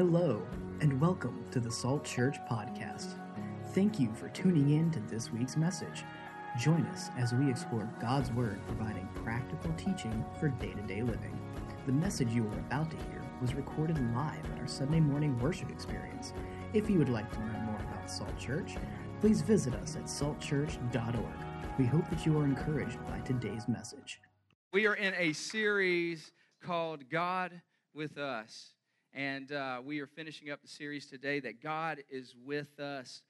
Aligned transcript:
Hello, 0.00 0.40
and 0.80 0.98
welcome 0.98 1.44
to 1.50 1.60
the 1.60 1.70
Salt 1.70 2.04
Church 2.04 2.38
Podcast. 2.50 3.18
Thank 3.74 4.00
you 4.00 4.10
for 4.14 4.30
tuning 4.30 4.70
in 4.70 4.90
to 4.92 5.00
this 5.00 5.30
week's 5.30 5.58
message. 5.58 6.04
Join 6.58 6.86
us 6.86 7.10
as 7.18 7.34
we 7.34 7.50
explore 7.50 7.86
God's 8.00 8.32
Word 8.32 8.58
providing 8.66 9.06
practical 9.16 9.70
teaching 9.74 10.24
for 10.38 10.48
day 10.48 10.72
to 10.72 10.80
day 10.84 11.02
living. 11.02 11.38
The 11.84 11.92
message 11.92 12.32
you 12.32 12.46
are 12.46 12.58
about 12.60 12.90
to 12.90 12.96
hear 12.96 13.22
was 13.42 13.54
recorded 13.54 13.98
live 14.14 14.42
at 14.54 14.60
our 14.60 14.66
Sunday 14.66 15.00
morning 15.00 15.38
worship 15.38 15.68
experience. 15.70 16.32
If 16.72 16.88
you 16.88 16.96
would 16.96 17.10
like 17.10 17.30
to 17.32 17.38
learn 17.40 17.66
more 17.66 17.80
about 17.92 18.10
Salt 18.10 18.38
Church, 18.38 18.76
please 19.20 19.42
visit 19.42 19.74
us 19.74 19.96
at 19.96 20.04
saltchurch.org. 20.04 21.76
We 21.78 21.84
hope 21.84 22.08
that 22.08 22.24
you 22.24 22.38
are 22.38 22.46
encouraged 22.46 23.04
by 23.04 23.18
today's 23.18 23.68
message. 23.68 24.18
We 24.72 24.86
are 24.86 24.96
in 24.96 25.12
a 25.18 25.34
series 25.34 26.32
called 26.62 27.10
God 27.10 27.60
with 27.92 28.16
Us. 28.16 28.72
And 29.12 29.50
uh, 29.50 29.80
we 29.84 30.00
are 30.00 30.06
finishing 30.06 30.50
up 30.50 30.62
the 30.62 30.68
series 30.68 31.06
today 31.06 31.40
that 31.40 31.60
God 31.60 31.98
is 32.10 32.34
with 32.44 32.78
us 32.78 33.22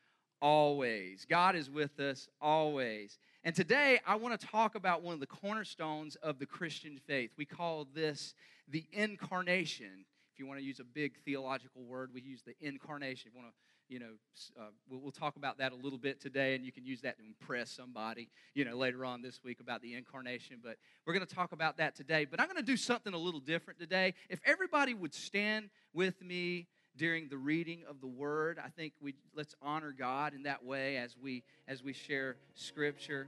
always. 0.42 1.26
God 1.28 1.56
is 1.56 1.70
with 1.70 1.98
us 1.98 2.28
always. 2.40 3.18
And 3.44 3.54
today 3.54 3.98
I 4.06 4.16
want 4.16 4.38
to 4.38 4.46
talk 4.46 4.74
about 4.74 5.02
one 5.02 5.14
of 5.14 5.20
the 5.20 5.26
cornerstones 5.26 6.16
of 6.16 6.38
the 6.38 6.44
Christian 6.44 7.00
faith. 7.06 7.30
We 7.38 7.46
call 7.46 7.86
this 7.94 8.34
the 8.68 8.84
incarnation. 8.92 10.04
If 10.34 10.38
you 10.38 10.46
want 10.46 10.60
to 10.60 10.64
use 10.64 10.80
a 10.80 10.84
big 10.84 11.14
theological 11.24 11.82
word, 11.82 12.10
we 12.12 12.20
use 12.20 12.42
the 12.42 12.54
incarnation. 12.60 13.28
If 13.28 13.34
you 13.34 13.40
want 13.40 13.52
to 13.52 13.69
you 13.90 13.98
know, 13.98 14.12
uh, 14.58 14.68
we'll, 14.88 15.00
we'll, 15.00 15.10
talk 15.10 15.36
about 15.36 15.58
that 15.58 15.72
a 15.72 15.74
little 15.74 15.98
bit 15.98 16.20
today, 16.20 16.54
and 16.54 16.64
you 16.64 16.70
can 16.70 16.86
use 16.86 17.00
that 17.00 17.18
to 17.18 17.24
impress 17.24 17.72
somebody, 17.72 18.28
you 18.54 18.64
know, 18.64 18.76
later 18.76 19.04
on 19.04 19.20
this 19.20 19.40
week 19.42 19.58
about 19.58 19.82
the 19.82 19.94
incarnation. 19.94 20.58
But 20.62 20.76
we're 21.04 21.12
going 21.12 21.26
to 21.26 21.34
talk 21.34 21.50
about 21.50 21.78
that 21.78 21.96
today. 21.96 22.24
But 22.24 22.40
I'm 22.40 22.46
going 22.46 22.56
to 22.56 22.62
do 22.62 22.76
something 22.76 23.12
a 23.12 23.18
little 23.18 23.40
different 23.40 23.80
today. 23.80 24.14
If 24.28 24.38
everybody 24.44 24.94
would 24.94 25.12
stand 25.12 25.70
with 25.92 26.22
me 26.22 26.68
during 26.96 27.28
the 27.28 27.36
reading 27.36 27.82
of 27.88 28.00
the 28.00 28.06
word, 28.06 28.60
I 28.64 28.68
think 28.68 28.92
we 29.00 29.16
let's 29.34 29.56
honor 29.60 29.92
God 29.96 30.34
in 30.34 30.44
that 30.44 30.64
way 30.64 30.96
as 30.96 31.16
we 31.20 31.42
as 31.66 31.82
we 31.82 31.92
share 31.92 32.36
scripture 32.54 33.26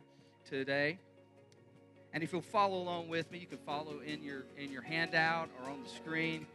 today. 0.49 0.99
And 2.13 2.23
if 2.23 2.33
you'll 2.33 2.41
follow 2.41 2.81
along 2.81 3.09
with 3.09 3.31
me, 3.33 3.39
you 3.39 3.47
can 3.47 3.59
follow 3.59 4.01
in 4.07 4.23
your 4.23 4.45
in 4.57 4.71
your 4.71 4.83
handout 4.83 5.49
or 5.61 5.71
on 5.71 5.83
the 5.83 5.89
screen. 5.89 6.47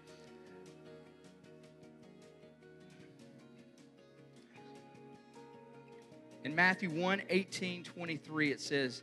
In 6.47 6.55
Matthew 6.55 6.89
1 6.89 7.23
18, 7.29 7.83
23, 7.83 8.51
it 8.53 8.61
says, 8.61 9.01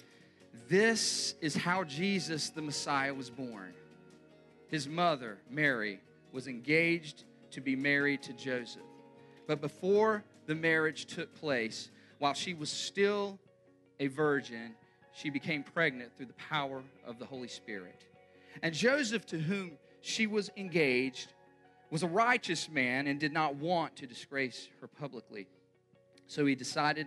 This 0.67 1.35
is 1.43 1.55
how 1.55 1.85
Jesus 1.85 2.49
the 2.49 2.63
Messiah 2.63 3.13
was 3.13 3.29
born. 3.29 3.75
His 4.69 4.89
mother, 4.89 5.37
Mary, 5.51 6.01
was 6.33 6.49
engaged 6.49 7.25
to 7.51 7.61
be 7.61 7.77
married 7.77 8.23
to 8.23 8.33
Joseph. 8.33 8.81
But 9.47 9.61
before 9.61 10.25
the 10.47 10.55
marriage 10.55 11.05
took 11.05 11.35
place, 11.35 11.91
while 12.19 12.33
she 12.33 12.55
was 12.55 12.71
still 12.71 13.39
a 14.01 14.07
virgin, 14.07 14.75
she 15.13 15.29
became 15.29 15.63
pregnant 15.63 16.17
through 16.17 16.29
the 16.29 16.33
power 16.49 16.83
of 17.07 17.19
the 17.19 17.27
Holy 17.27 17.49
Spirit. 17.49 18.07
And 18.63 18.75
Joseph, 18.75 19.27
to 19.27 19.39
whom 19.39 19.73
she 20.01 20.27
was 20.27 20.51
engaged, 20.57 21.35
was 21.91 22.03
a 22.03 22.09
righteous 22.09 22.71
man 22.71 23.07
and 23.07 23.21
did 23.21 23.35
not 23.35 23.55
want 23.57 23.97
to 23.97 24.07
disgrace 24.07 24.71
her 24.81 24.89
publicly. 24.89 25.47
So 26.27 26.47
he 26.47 26.55
decided 26.55 27.07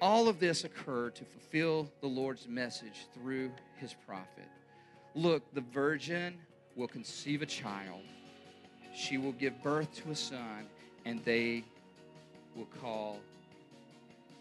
All 0.00 0.28
of 0.28 0.38
this 0.38 0.64
occurred 0.64 1.14
to 1.16 1.24
fulfill 1.24 1.90
the 2.00 2.06
Lord's 2.06 2.46
message 2.46 3.06
through 3.14 3.50
his 3.76 3.94
prophet. 4.06 4.48
Look, 5.14 5.42
the 5.54 5.60
virgin 5.60 6.38
will 6.76 6.88
conceive 6.88 7.42
a 7.42 7.46
child. 7.46 8.02
She 8.94 9.18
will 9.18 9.32
give 9.32 9.62
birth 9.62 9.94
to 10.02 10.10
a 10.10 10.16
son, 10.16 10.66
and 11.04 11.24
they 11.24 11.64
will 12.54 12.68
call 12.80 13.20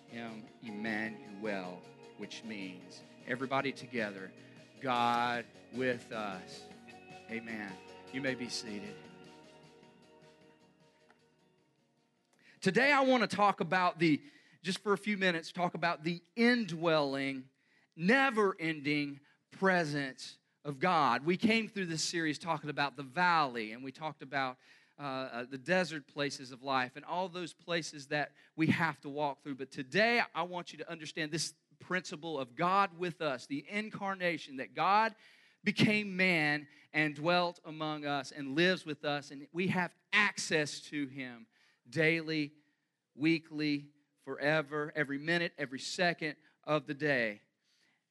him 0.07 0.43
Emmanuel, 0.63 1.81
which 2.17 2.43
means 2.43 3.01
everybody 3.27 3.71
together, 3.71 4.31
God 4.81 5.45
with 5.73 6.11
us. 6.11 6.63
Amen. 7.31 7.71
You 8.11 8.21
may 8.21 8.35
be 8.35 8.49
seated. 8.49 8.95
Today, 12.61 12.91
I 12.91 13.01
want 13.01 13.29
to 13.29 13.35
talk 13.35 13.59
about 13.59 13.99
the 13.99 14.21
just 14.63 14.79
for 14.79 14.93
a 14.93 14.97
few 14.97 15.17
minutes, 15.17 15.51
talk 15.51 15.75
about 15.75 16.03
the 16.03 16.21
indwelling, 16.35 17.43
never 17.97 18.55
ending 18.59 19.19
presence 19.51 20.37
of 20.63 20.79
God. 20.79 21.25
We 21.25 21.35
came 21.35 21.67
through 21.67 21.87
this 21.87 22.01
series 22.01 22.39
talking 22.39 22.69
about 22.69 22.95
the 22.95 23.03
valley, 23.03 23.73
and 23.73 23.83
we 23.83 23.91
talked 23.91 24.23
about 24.23 24.57
uh, 24.97 25.03
uh, 25.03 25.45
the 25.49 25.57
desert 25.57 26.07
places 26.07 26.51
of 26.51 26.63
life 26.63 26.91
and 26.95 27.03
all 27.03 27.27
those 27.27 27.51
places 27.51 28.07
that 28.07 28.31
we 28.55 28.67
have 28.67 29.01
to 29.01 29.09
walk 29.09 29.43
through. 29.43 29.55
But 29.55 29.69
today, 29.69 30.21
I 30.33 30.43
want 30.43 30.71
you 30.71 30.77
to 30.79 30.89
understand 30.89 31.31
this 31.31 31.53
principle 31.79 32.39
of 32.39 32.55
God 32.55 32.91
with 32.97 33.21
us, 33.21 33.45
the 33.45 33.65
incarnation, 33.69 34.57
that 34.57 34.73
God 34.73 35.13
became 35.63 36.15
man 36.15 36.67
and 36.93 37.15
dwelt 37.15 37.59
among 37.65 38.05
us 38.05 38.31
and 38.31 38.55
lives 38.55 38.85
with 38.85 39.03
us, 39.03 39.31
and 39.31 39.45
we 39.51 39.67
have 39.67 39.91
access 40.13 40.79
to 40.79 41.07
him 41.07 41.47
daily, 41.89 42.51
weekly, 43.15 43.87
forever, 44.25 44.91
every 44.95 45.17
minute, 45.17 45.53
every 45.57 45.79
second 45.79 46.35
of 46.65 46.87
the 46.87 46.93
day. 46.93 47.41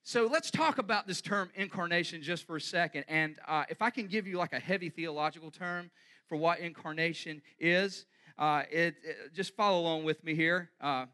So 0.04 0.26
let's 0.26 0.50
talk 0.50 0.78
about 0.78 1.06
this 1.06 1.20
term 1.20 1.50
incarnation 1.54 2.22
just 2.22 2.46
for 2.46 2.56
a 2.56 2.60
second. 2.60 3.04
And 3.06 3.36
uh, 3.46 3.64
if 3.68 3.82
I 3.82 3.90
can 3.90 4.08
give 4.08 4.26
you 4.26 4.36
like 4.36 4.52
a 4.52 4.58
heavy 4.58 4.88
theological 4.88 5.50
term 5.50 5.90
for 6.26 6.36
what 6.36 6.58
incarnation 6.58 7.40
is, 7.60 8.06
uh, 8.38 8.64
it, 8.70 8.96
it, 9.04 9.34
just 9.34 9.54
follow 9.54 9.80
along 9.80 10.04
with 10.04 10.24
me 10.24 10.34
here. 10.34 10.70
Uh, 10.80 11.06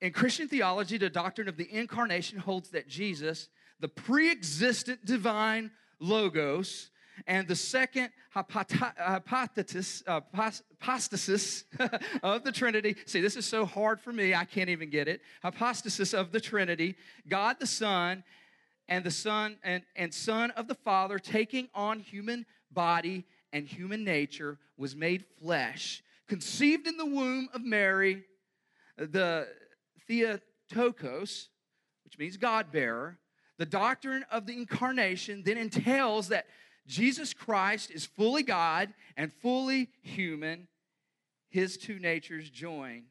in 0.00 0.12
Christian 0.12 0.46
theology, 0.46 0.96
the 0.96 1.10
doctrine 1.10 1.48
of 1.48 1.56
the 1.56 1.68
incarnation 1.74 2.38
holds 2.38 2.70
that 2.70 2.88
Jesus, 2.88 3.48
the 3.80 3.88
pre 3.88 4.30
existent 4.30 5.04
divine 5.04 5.72
logos, 5.98 6.90
and 7.26 7.48
the 7.48 7.56
second 7.56 8.10
hypothesis, 8.30 10.02
uh, 10.06 10.20
hypostasis 10.34 11.64
of 12.22 12.44
the 12.44 12.52
Trinity. 12.52 12.96
See, 13.06 13.20
this 13.20 13.36
is 13.36 13.46
so 13.46 13.64
hard 13.64 14.00
for 14.00 14.12
me, 14.12 14.34
I 14.34 14.44
can't 14.44 14.70
even 14.70 14.90
get 14.90 15.08
it. 15.08 15.20
Hypostasis 15.42 16.14
of 16.14 16.32
the 16.32 16.40
Trinity, 16.40 16.96
God 17.28 17.56
the 17.58 17.66
Son, 17.66 18.22
and 18.88 19.04
the 19.04 19.10
Son 19.10 19.56
and, 19.62 19.82
and 19.96 20.12
Son 20.12 20.50
of 20.52 20.68
the 20.68 20.74
Father 20.74 21.18
taking 21.18 21.68
on 21.74 22.00
human 22.00 22.44
body 22.70 23.24
and 23.52 23.66
human 23.66 24.04
nature 24.04 24.58
was 24.76 24.94
made 24.94 25.24
flesh, 25.40 26.02
conceived 26.28 26.86
in 26.86 26.96
the 26.96 27.06
womb 27.06 27.48
of 27.52 27.62
Mary, 27.62 28.24
the 28.96 29.48
Theotokos, 30.06 31.48
which 32.04 32.18
means 32.18 32.36
God 32.36 32.72
bearer. 32.72 33.18
The 33.58 33.66
doctrine 33.66 34.24
of 34.30 34.46
the 34.46 34.54
incarnation 34.54 35.42
then 35.44 35.58
entails 35.58 36.28
that 36.28 36.46
Jesus 36.86 37.32
Christ 37.32 37.90
is 37.90 38.06
fully 38.06 38.42
God 38.42 38.92
and 39.16 39.32
fully 39.32 39.88
human, 40.02 40.68
his 41.48 41.76
two 41.76 41.98
natures 41.98 42.50
joined 42.50 43.04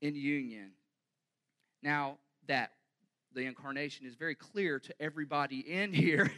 in 0.00 0.14
union. 0.14 0.72
Now, 1.82 2.18
that 2.46 2.72
the 3.34 3.46
incarnation 3.46 4.06
is 4.06 4.14
very 4.14 4.34
clear 4.34 4.78
to 4.78 4.94
everybody 5.00 5.60
in 5.60 5.92
here. 5.92 6.30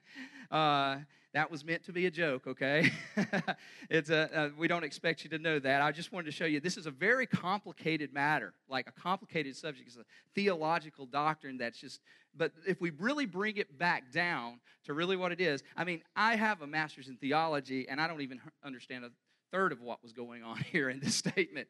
uh, 0.50 0.98
that 1.34 1.50
was 1.50 1.64
meant 1.64 1.82
to 1.84 1.92
be 1.92 2.04
a 2.06 2.10
joke, 2.10 2.46
okay? 2.46 2.90
it's 3.90 4.10
a, 4.10 4.38
uh, 4.38 4.50
we 4.58 4.68
don't 4.68 4.84
expect 4.84 5.24
you 5.24 5.30
to 5.30 5.38
know 5.38 5.58
that. 5.58 5.80
I 5.80 5.90
just 5.90 6.12
wanted 6.12 6.26
to 6.26 6.32
show 6.32 6.44
you 6.44 6.60
this 6.60 6.76
is 6.76 6.84
a 6.84 6.90
very 6.90 7.26
complicated 7.26 8.12
matter, 8.12 8.52
like 8.68 8.86
a 8.86 8.92
complicated 8.92 9.56
subject. 9.56 9.88
It's 9.88 9.96
a 9.96 10.04
theological 10.34 11.06
doctrine 11.06 11.56
that's 11.56 11.80
just, 11.80 12.00
but 12.36 12.52
if 12.66 12.80
we 12.80 12.90
really 12.90 13.26
bring 13.26 13.56
it 13.56 13.78
back 13.78 14.12
down 14.12 14.60
to 14.84 14.94
really 14.94 15.16
what 15.16 15.32
it 15.32 15.40
is, 15.40 15.62
I 15.76 15.84
mean, 15.84 16.02
I 16.16 16.36
have 16.36 16.62
a 16.62 16.66
master's 16.66 17.08
in 17.08 17.16
theology, 17.16 17.88
and 17.88 18.00
I 18.00 18.08
don't 18.08 18.22
even 18.22 18.40
understand 18.64 19.04
a 19.04 19.10
third 19.50 19.72
of 19.72 19.80
what 19.80 20.02
was 20.02 20.12
going 20.12 20.42
on 20.42 20.56
here 20.72 20.88
in 20.88 21.00
this 21.00 21.14
statement. 21.14 21.68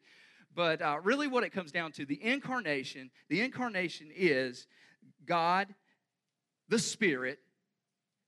But 0.55 0.81
uh, 0.81 0.99
really, 1.03 1.27
what 1.27 1.43
it 1.43 1.51
comes 1.51 1.71
down 1.71 1.91
to 1.93 2.05
the 2.05 2.23
incarnation, 2.23 3.09
the 3.29 3.41
incarnation 3.41 4.09
is 4.15 4.67
God, 5.25 5.73
the 6.69 6.79
Spirit, 6.79 7.39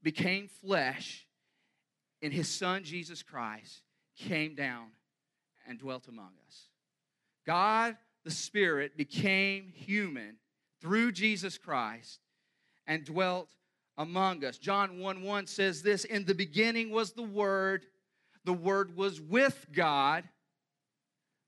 became 0.01 0.47
flesh, 0.47 1.27
and 2.21 2.33
his 2.33 2.49
son 2.49 2.83
Jesus 2.83 3.23
Christ 3.23 3.81
came 4.17 4.55
down 4.55 4.87
and 5.67 5.79
dwelt 5.79 6.07
among 6.07 6.31
us. 6.47 6.69
God 7.45 7.95
the 8.23 8.31
Spirit 8.31 8.97
became 8.97 9.71
human 9.73 10.37
through 10.81 11.11
Jesus 11.11 11.57
Christ 11.57 12.19
and 12.87 13.05
dwelt 13.05 13.49
among 13.97 14.43
us. 14.43 14.57
John 14.57 14.99
1 14.99 15.21
1 15.21 15.47
says 15.47 15.81
this 15.81 16.05
In 16.05 16.25
the 16.25 16.35
beginning 16.35 16.89
was 16.89 17.13
the 17.13 17.23
Word, 17.23 17.85
the 18.43 18.53
Word 18.53 18.95
was 18.95 19.21
with 19.21 19.67
God, 19.71 20.23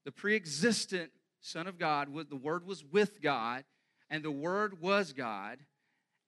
the 0.05 0.11
pre 0.11 0.35
existent 0.35 1.11
Son 1.41 1.67
of 1.67 1.77
God, 1.77 2.09
the 2.29 2.35
Word 2.35 2.65
was 2.65 2.83
with 2.83 3.21
God, 3.21 3.63
and 4.09 4.23
the 4.23 4.31
Word 4.31 4.81
was 4.81 5.13
God, 5.13 5.59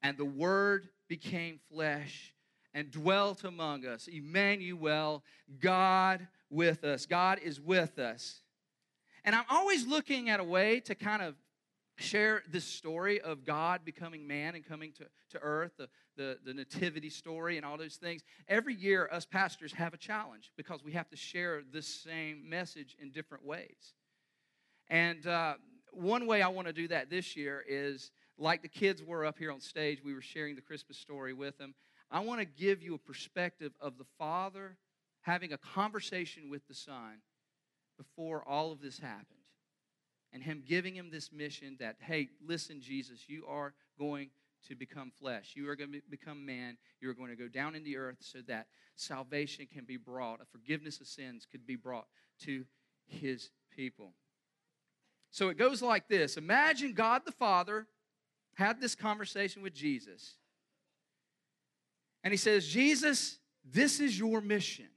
and 0.02 0.18
the 0.18 0.26
Word 0.26 0.90
became 1.08 1.60
flesh 1.72 2.34
and 2.74 2.92
dwelt 2.92 3.44
among 3.44 3.86
us. 3.86 4.08
Emmanuel, 4.08 5.24
God 5.60 6.28
with 6.50 6.84
us. 6.84 7.06
God 7.06 7.40
is 7.44 7.60
with 7.60 7.98
us. 8.00 8.42
And 9.24 9.36
I'm 9.36 9.46
always 9.50 9.86
looking 9.86 10.30
at 10.30 10.40
a 10.40 10.44
way 10.44 10.80
to 10.82 10.96
kind 10.96 11.22
of 11.22 11.36
share 12.00 12.44
this 12.50 12.66
story 12.66 13.20
of 13.22 13.46
God 13.46 13.82
becoming 13.84 14.28
man 14.28 14.56
and 14.56 14.66
coming 14.66 14.92
to, 14.94 15.06
to 15.32 15.40
earth, 15.42 15.74
the, 15.78 15.90
the, 16.16 16.38
the 16.46 16.54
nativity 16.54 17.10
story, 17.10 17.58
and 17.58 17.66
all 17.66 17.78
those 17.78 17.96
things. 17.96 18.24
Every 18.48 18.74
year, 18.74 19.10
us 19.12 19.26
pastors 19.26 19.74
have 19.74 19.94
a 19.94 19.98
challenge 19.98 20.52
because 20.58 20.84
we 20.84 20.94
have 20.94 21.10
to 21.10 21.16
share 21.18 21.62
this 21.72 21.88
same 21.88 22.50
message 22.50 22.96
in 23.00 23.12
different 23.12 23.46
ways. 23.46 23.94
And 24.90 25.26
uh, 25.28 25.56
one 25.92 26.26
way 26.26 26.42
I 26.42 26.48
want 26.48 26.68
to 26.68 26.74
do 26.74 26.88
that 26.88 27.10
this 27.10 27.36
year 27.36 27.64
is 27.68 28.12
like 28.38 28.62
the 28.62 28.70
kids 28.70 29.04
were 29.04 29.26
up 29.26 29.38
here 29.38 29.52
on 29.52 29.60
stage, 29.60 30.00
we 30.04 30.14
were 30.14 30.22
sharing 30.22 30.56
the 30.56 30.62
Christmas 30.62 30.98
story 30.98 31.34
with 31.34 31.58
them. 31.58 31.76
I 32.10 32.22
want 32.22 32.40
to 32.40 32.46
give 32.46 32.82
you 32.82 32.96
a 32.96 33.00
perspective 33.00 33.74
of 33.80 33.98
the 33.98 34.06
Father 34.18 34.78
having 35.22 35.54
a 35.54 35.58
conversation 35.58 36.50
with 36.50 36.68
the 36.68 36.74
Son 36.74 37.22
before 37.98 38.48
all 38.48 38.72
of 38.72 38.82
this 38.82 39.00
happened. 39.00 39.39
And 40.32 40.44
Him 40.44 40.64
giving 40.66 40.96
him 40.96 41.10
this 41.10 41.32
mission 41.32 41.78
that, 41.80 41.96
hey, 42.00 42.30
listen, 42.46 42.82
Jesus, 42.82 43.28
you 43.28 43.46
are 43.48 43.74
going 43.98 44.30
to 44.68 44.76
become 44.76 45.12
flesh. 45.20 45.54
You 45.56 45.70
are 45.70 45.76
going 45.76 45.92
to 45.92 46.02
become 46.10 46.46
man. 46.46 46.78
You 47.00 47.10
are 47.10 47.14
going 47.14 47.30
to 47.30 47.36
go 47.36 47.48
down 47.48 47.76
in 47.76 47.84
the 47.84 47.98
earth 47.98 48.18
so 48.20 48.40
that 48.48 48.68
salvation 48.96 49.68
can 49.72 49.86
be 49.86 49.98
brought, 49.98 50.42
a 50.42 50.46
forgiveness 50.46 51.00
of 51.00 51.08
sins 51.08 51.48
could 51.50 51.66
be 51.66 51.76
brought 51.76 52.08
to 52.44 52.66
His 53.08 53.50
people. 53.76 54.14
So 55.32 55.50
it 55.50 55.58
goes 55.58 55.82
like 55.82 56.08
this 56.08 56.38
Imagine 56.38 56.94
God 56.94 57.22
the 57.26 57.32
Father 57.32 57.88
had 58.56 58.82
this 58.82 58.96
conversation 58.96 59.62
with 59.62 59.74
Jesus. 59.74 60.36
And 62.24 62.34
he 62.34 62.38
says, 62.38 62.68
Jesus, 62.68 63.40
this 63.64 64.02
is 64.02 64.20
your 64.20 64.42
mission. 64.42 64.90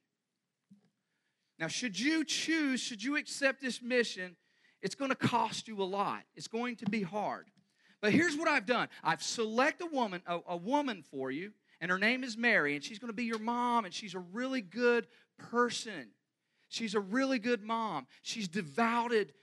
Now, 1.59 1.69
should 1.69 1.99
you 1.99 2.25
choose, 2.25 2.81
should 2.81 3.05
you 3.05 3.17
accept 3.17 3.61
this 3.61 3.81
mission, 3.81 4.35
it's 4.83 4.95
going 4.95 5.11
to 5.11 5.17
cost 5.17 5.69
you 5.69 5.81
a 5.83 5.85
lot. 5.85 6.23
It's 6.35 6.49
going 6.49 6.77
to 6.77 6.87
be 6.87 7.03
hard. 7.03 7.47
But 8.01 8.13
here's 8.13 8.37
what 8.37 8.49
I've 8.49 8.67
done 8.67 8.89
I've 9.03 9.23
selected 9.23 9.87
a 9.87 9.95
woman, 9.95 10.23
a, 10.27 10.41
a 10.49 10.57
woman 10.57 11.03
for 11.11 11.31
you, 11.31 11.53
and 11.81 11.91
her 11.91 11.99
name 11.99 12.25
is 12.25 12.37
Mary, 12.37 12.75
and 12.75 12.85
she's 12.85 12.99
going 12.99 13.11
to 13.11 13.17
be 13.17 13.25
your 13.25 13.39
mom, 13.39 13.85
and 13.85 13.95
she's 13.95 14.15
a 14.15 14.19
really 14.19 14.61
good 14.61 15.07
person. 15.39 16.09
She's 16.69 16.95
a 16.95 17.01
really 17.01 17.39
good 17.39 17.63
mom. 17.63 18.07
She's 18.23 18.49
devoted. 18.49 19.35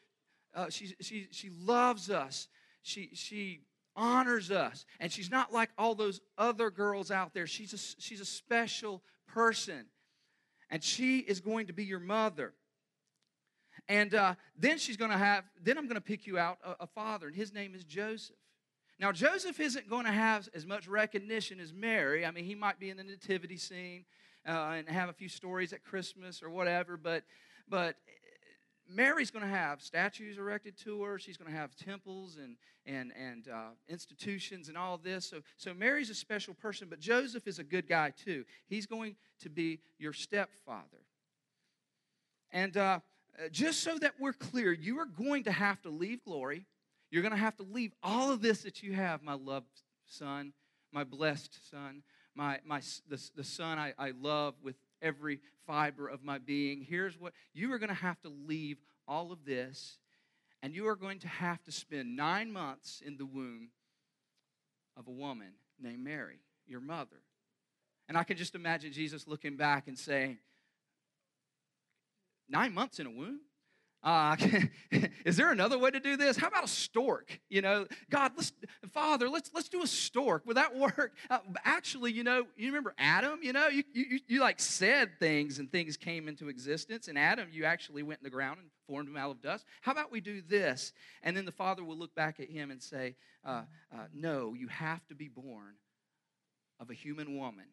Uh, 0.56 0.70
she, 0.70 0.96
she, 1.00 1.28
she 1.32 1.50
loves 1.50 2.10
us. 2.10 2.48
She, 2.82 3.12
she 3.14 3.62
honors 3.96 4.50
us. 4.50 4.86
And 5.00 5.12
she's 5.12 5.30
not 5.30 5.54
like 5.54 5.70
all 5.78 5.94
those 5.94 6.22
other 6.38 6.72
girls 6.72 7.12
out 7.12 7.34
there. 7.34 7.46
She's 7.46 7.74
a, 7.74 8.02
she's 8.02 8.20
a 8.20 8.26
special 8.26 9.04
person. 9.28 9.86
And 10.72 10.84
she 10.84 11.20
is 11.20 11.40
going 11.40 11.68
to 11.68 11.74
be 11.74 11.84
your 11.84 12.00
mother. 12.00 12.54
And 13.90 14.14
uh, 14.14 14.36
then 14.56 14.78
she's 14.78 14.98
going 14.98 15.10
to 15.10 15.18
have, 15.18 15.44
then 15.62 15.78
I'm 15.78 15.86
going 15.86 15.96
to 15.96 16.02
pick 16.02 16.28
you 16.28 16.38
out 16.38 16.60
a, 16.64 16.84
a 16.84 16.88
father, 16.88 17.26
and 17.26 17.36
his 17.36 17.52
name 17.52 17.74
is 17.74 17.84
Joseph. 17.84 18.36
Now, 19.00 19.12
Joseph 19.12 19.60
isn't 19.60 19.90
going 19.90 20.06
to 20.06 20.12
have 20.12 20.48
as 20.54 20.66
much 20.66 20.88
recognition 20.88 21.60
as 21.60 21.74
Mary. 21.74 22.24
I 22.24 22.32
mean, 22.32 22.46
he 22.46 22.54
might 22.54 22.80
be 22.80 22.92
in 22.92 22.98
the 22.98 23.04
nativity 23.04 23.58
scene 23.58 24.06
uh, 24.48 24.76
and 24.76 24.88
have 24.88 25.10
a 25.10 25.14
few 25.14 25.28
stories 25.28 25.74
at 25.74 25.84
Christmas 25.84 26.44
or 26.44 26.52
whatever, 26.52 26.98
but, 26.98 27.24
but 27.68 27.96
Mary's 28.88 29.32
going 29.32 29.44
to 29.44 29.52
have 29.52 29.82
statues 29.82 30.38
erected 30.38 30.78
to 30.84 31.02
her. 31.02 31.18
She's 31.18 31.38
going 31.38 31.52
to 31.52 31.58
have 31.58 31.76
temples 31.76 32.38
and, 32.38 32.58
and, 32.86 33.12
and 33.20 33.48
uh, 33.48 33.70
institutions 33.88 34.68
and 34.68 34.78
all 34.78 34.98
this. 34.98 35.30
So, 35.30 35.40
so 35.58 35.74
Mary's 35.74 36.12
a 36.12 36.16
special 36.16 36.54
person, 36.54 36.90
but 36.90 37.00
Joseph 37.00 37.48
is 37.48 37.58
a 37.58 37.64
good 37.64 37.88
guy 37.88 38.12
too. 38.12 38.44
He's 38.68 38.86
going 38.86 39.16
to 39.42 39.50
be 39.50 39.80
your 39.98 40.14
stepfather. 40.14 41.06
And 42.52 42.76
uh, 42.78 43.00
Uh, 43.38 43.50
just 43.50 43.82
so 43.82 43.98
that 43.98 44.14
we're 44.20 44.34
clear, 44.34 44.72
you 44.72 45.00
are 45.00 45.06
going 45.06 45.44
to 45.44 45.52
have 45.52 45.82
to 45.82 45.90
leave 45.90 46.24
glory. 46.24 46.66
You're 47.12 47.22
going 47.22 47.34
to 47.34 47.38
have 47.38 47.58
to 47.58 47.64
leave 47.64 47.94
all 48.04 48.32
of 48.32 48.42
this 48.42 48.64
that 48.64 48.84
you 48.84 48.94
have, 48.94 49.24
my 49.24 49.34
loved 49.34 49.82
son, 50.06 50.54
my 50.92 51.04
blessed 51.04 51.70
son, 51.70 52.04
my, 52.36 52.60
my, 52.66 52.82
the, 53.08 53.22
the 53.36 53.44
son 53.44 53.78
I, 53.78 53.94
I 53.98 54.12
love 54.20 54.56
with 54.64 54.76
every 55.02 55.40
fiber 55.66 56.08
of 56.08 56.24
my 56.24 56.38
being. 56.38 56.82
Here's 56.82 57.20
what 57.20 57.34
you 57.54 57.72
are 57.74 57.80
going 57.80 57.90
to 57.90 57.96
have 57.96 58.20
to 58.22 58.30
leave 58.30 58.78
all 59.08 59.32
of 59.32 59.46
this, 59.46 59.98
and 60.62 60.74
you 60.74 60.88
are 60.88 60.96
going 60.96 61.20
to 61.20 61.28
have 61.28 61.64
to 61.64 61.72
spend 61.72 62.16
nine 62.16 62.52
months 62.52 63.02
in 63.06 63.18
the 63.18 63.26
womb 63.26 63.70
of 64.98 65.08
a 65.08 65.12
woman 65.12 65.54
named 65.82 66.04
Mary, 66.04 66.40
your 66.68 66.82
mother. 66.82 67.22
And 68.08 68.18
I 68.18 68.24
can 68.24 68.38
just 68.38 68.56
imagine 68.56 68.92
Jesus 68.92 69.28
looking 69.28 69.56
back 69.56 69.88
and 69.88 69.98
saying, 69.98 70.40
Nine 72.50 72.74
months 72.74 73.00
in 73.00 73.06
a 73.06 73.12
womb? 73.12 73.40
Uh, 74.02 74.38
is 75.26 75.36
there 75.36 75.52
another 75.52 75.78
way 75.78 75.92
to 75.92 76.00
do 76.00 76.16
this? 76.16 76.38
How 76.38 76.48
about 76.48 76.64
a 76.64 76.70
stork? 76.70 77.38
You 77.50 77.62
know, 77.62 77.86
God, 78.10 78.32
let's, 78.38 78.54
Father, 78.94 79.28
let's 79.28 79.52
let's 79.54 79.68
do 79.68 79.84
a 79.84 79.88
stork. 79.88 80.46
Would 80.46 80.56
that 80.56 80.76
work? 80.78 81.14
Uh, 81.30 81.40
actually, 81.66 82.14
you 82.14 82.24
know, 82.24 82.46
you 82.56 82.68
remember 82.68 82.94
Adam? 82.98 83.40
You 83.44 83.52
know, 83.52 83.68
you, 83.68 83.84
you 83.94 84.20
you 84.28 84.40
like 84.40 84.60
said 84.60 85.20
things 85.20 85.60
and 85.60 85.70
things 85.70 85.98
came 85.98 86.30
into 86.30 86.48
existence. 86.48 87.10
And 87.10 87.18
Adam, 87.18 87.50
you 87.52 87.66
actually 87.66 88.04
went 88.04 88.22
in 88.22 88.24
the 88.24 88.30
ground 88.30 88.60
and 88.62 88.70
formed 88.88 89.10
him 89.10 89.18
out 89.18 89.32
of 89.32 89.42
dust. 89.42 89.66
How 89.82 89.92
about 89.92 90.12
we 90.12 90.22
do 90.22 90.42
this? 90.42 90.94
And 91.22 91.36
then 91.36 91.44
the 91.46 91.52
Father 91.52 91.84
will 91.84 91.98
look 91.98 92.16
back 92.16 92.40
at 92.40 92.50
him 92.50 92.72
and 92.72 92.82
say, 92.82 93.16
uh, 93.46 93.64
uh 93.94 94.06
No, 94.14 94.54
you 94.54 94.68
have 94.70 95.06
to 95.08 95.16
be 95.16 95.28
born 95.28 95.76
of 96.80 96.90
a 96.90 96.94
human 96.94 97.38
woman 97.38 97.66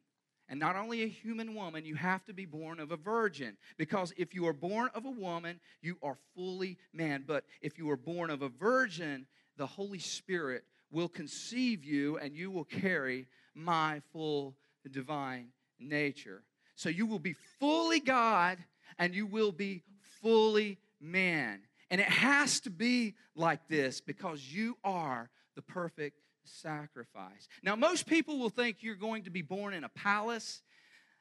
and 0.49 0.61
not 0.61 0.77
only 0.77 1.03
a 1.03 1.09
human 1.09 1.55
woman, 1.55 1.85
you 1.85 1.97
have 1.97 2.25
to 2.27 2.33
be 2.33 2.45
born 2.45 2.79
of 2.79 2.93
a 2.93 2.97
virgin. 2.97 3.57
Because 3.77 4.13
if 4.17 4.35
you 4.35 4.47
are 4.47 4.53
born 4.53 4.91
of 4.95 5.05
a 5.05 5.11
woman, 5.11 5.59
you 5.83 5.97
are 6.03 6.17
fully 6.35 6.79
man. 6.93 7.25
But 7.27 7.45
if 7.61 7.79
you 7.79 7.91
are 7.91 7.97
born 7.97 8.31
of 8.31 8.43
a 8.43 8.49
virgin, 8.49 9.27
the 9.57 9.67
Holy 9.67 9.99
Spirit 9.99 10.65
will 10.91 11.09
conceive 11.09 11.85
you 11.85 12.19
and 12.19 12.35
you 12.35 12.51
will 12.51 12.65
carry 12.65 13.27
my 13.55 14.01
full 14.13 14.55
divine 14.91 15.49
nature. 15.81 16.43
So 16.77 16.89
you 16.89 17.07
will 17.07 17.19
be 17.19 17.35
fully 17.59 18.01
God 18.01 18.59
and 18.99 19.15
you 19.15 19.27
will 19.27 19.53
be 19.53 19.83
fully 20.23 20.79
man. 21.01 21.61
And 21.91 22.01
it 22.01 22.09
has 22.09 22.61
to 22.61 22.71
be 22.71 23.15
like 23.35 23.67
this 23.69 24.01
because 24.01 24.43
you 24.43 24.77
are 24.85 25.29
the 25.55 25.63
perfect 25.63 26.21
sacrifice. 26.47 27.49
Now, 27.63 27.77
most 27.77 28.07
people 28.07 28.39
will 28.39 28.51
think 28.51 28.79
you're 28.81 28.95
going 28.95 29.25
to 29.25 29.31
be 29.31 29.43
born 29.43 29.75
in 29.75 29.85
a 29.85 29.89
palace 29.89 30.63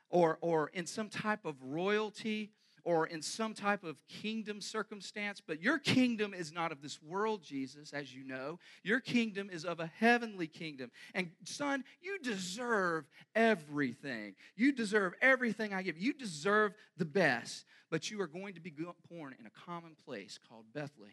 or, 0.10 0.38
or 0.42 0.70
in 0.74 0.86
some 0.86 1.10
type 1.10 1.46
of 1.46 1.56
royalty 1.62 2.52
or 2.86 3.08
in 3.08 3.22
some 3.22 3.56
type 3.56 3.84
of 3.84 3.98
kingdom 4.08 4.62
circumstance, 4.62 5.42
but 5.46 5.60
your 5.60 5.80
kingdom 5.80 6.36
is 6.36 6.54
not 6.54 6.72
of 6.72 6.84
this 6.84 7.02
world, 7.02 7.44
Jesus, 7.44 7.92
as 7.92 8.14
you 8.14 8.24
know. 8.24 8.60
Your 8.84 9.00
kingdom 9.00 9.50
is 9.52 9.66
of 9.66 9.80
a 9.80 9.88
heavenly 9.98 10.46
kingdom. 10.46 10.92
And 11.16 11.32
son, 11.44 11.84
you 12.00 12.20
deserve 12.20 13.06
everything. 13.34 14.36
You 14.56 14.72
deserve 14.72 15.14
everything 15.20 15.74
I 15.74 15.82
give. 15.82 15.98
You 15.98 16.14
deserve 16.14 16.74
the 16.96 17.06
best, 17.06 17.66
but 17.90 18.12
you 18.12 18.22
are 18.22 18.28
going 18.28 18.54
to 18.54 18.62
be 18.62 18.72
born 19.10 19.36
in 19.40 19.48
a 19.48 19.66
common 19.66 19.96
place 20.06 20.40
called 20.48 20.66
Bethlehem, 20.72 21.12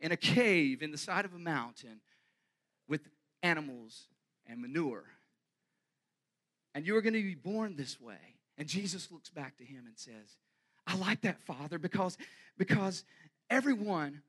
in 0.00 0.12
a 0.12 0.18
cave 0.18 0.82
in 0.82 0.92
the 0.92 0.98
side 0.98 1.24
of 1.24 1.32
a 1.32 1.38
mountain 1.38 2.00
with 2.88 3.08
animals 3.42 4.08
and 4.46 4.60
manure. 4.60 5.04
And 6.74 6.86
you 6.86 6.96
are 6.96 7.02
going 7.02 7.14
to 7.14 7.22
be 7.22 7.34
born 7.34 7.76
this 7.76 8.00
way. 8.00 8.36
And 8.56 8.68
Jesus 8.68 9.10
looks 9.10 9.30
back 9.30 9.56
to 9.58 9.64
him 9.64 9.84
and 9.86 9.96
says, 9.96 10.36
I 10.86 10.96
like 10.96 11.20
that, 11.22 11.40
Father, 11.42 11.78
because, 11.78 12.16
because 12.56 13.04
everyone 13.50 14.22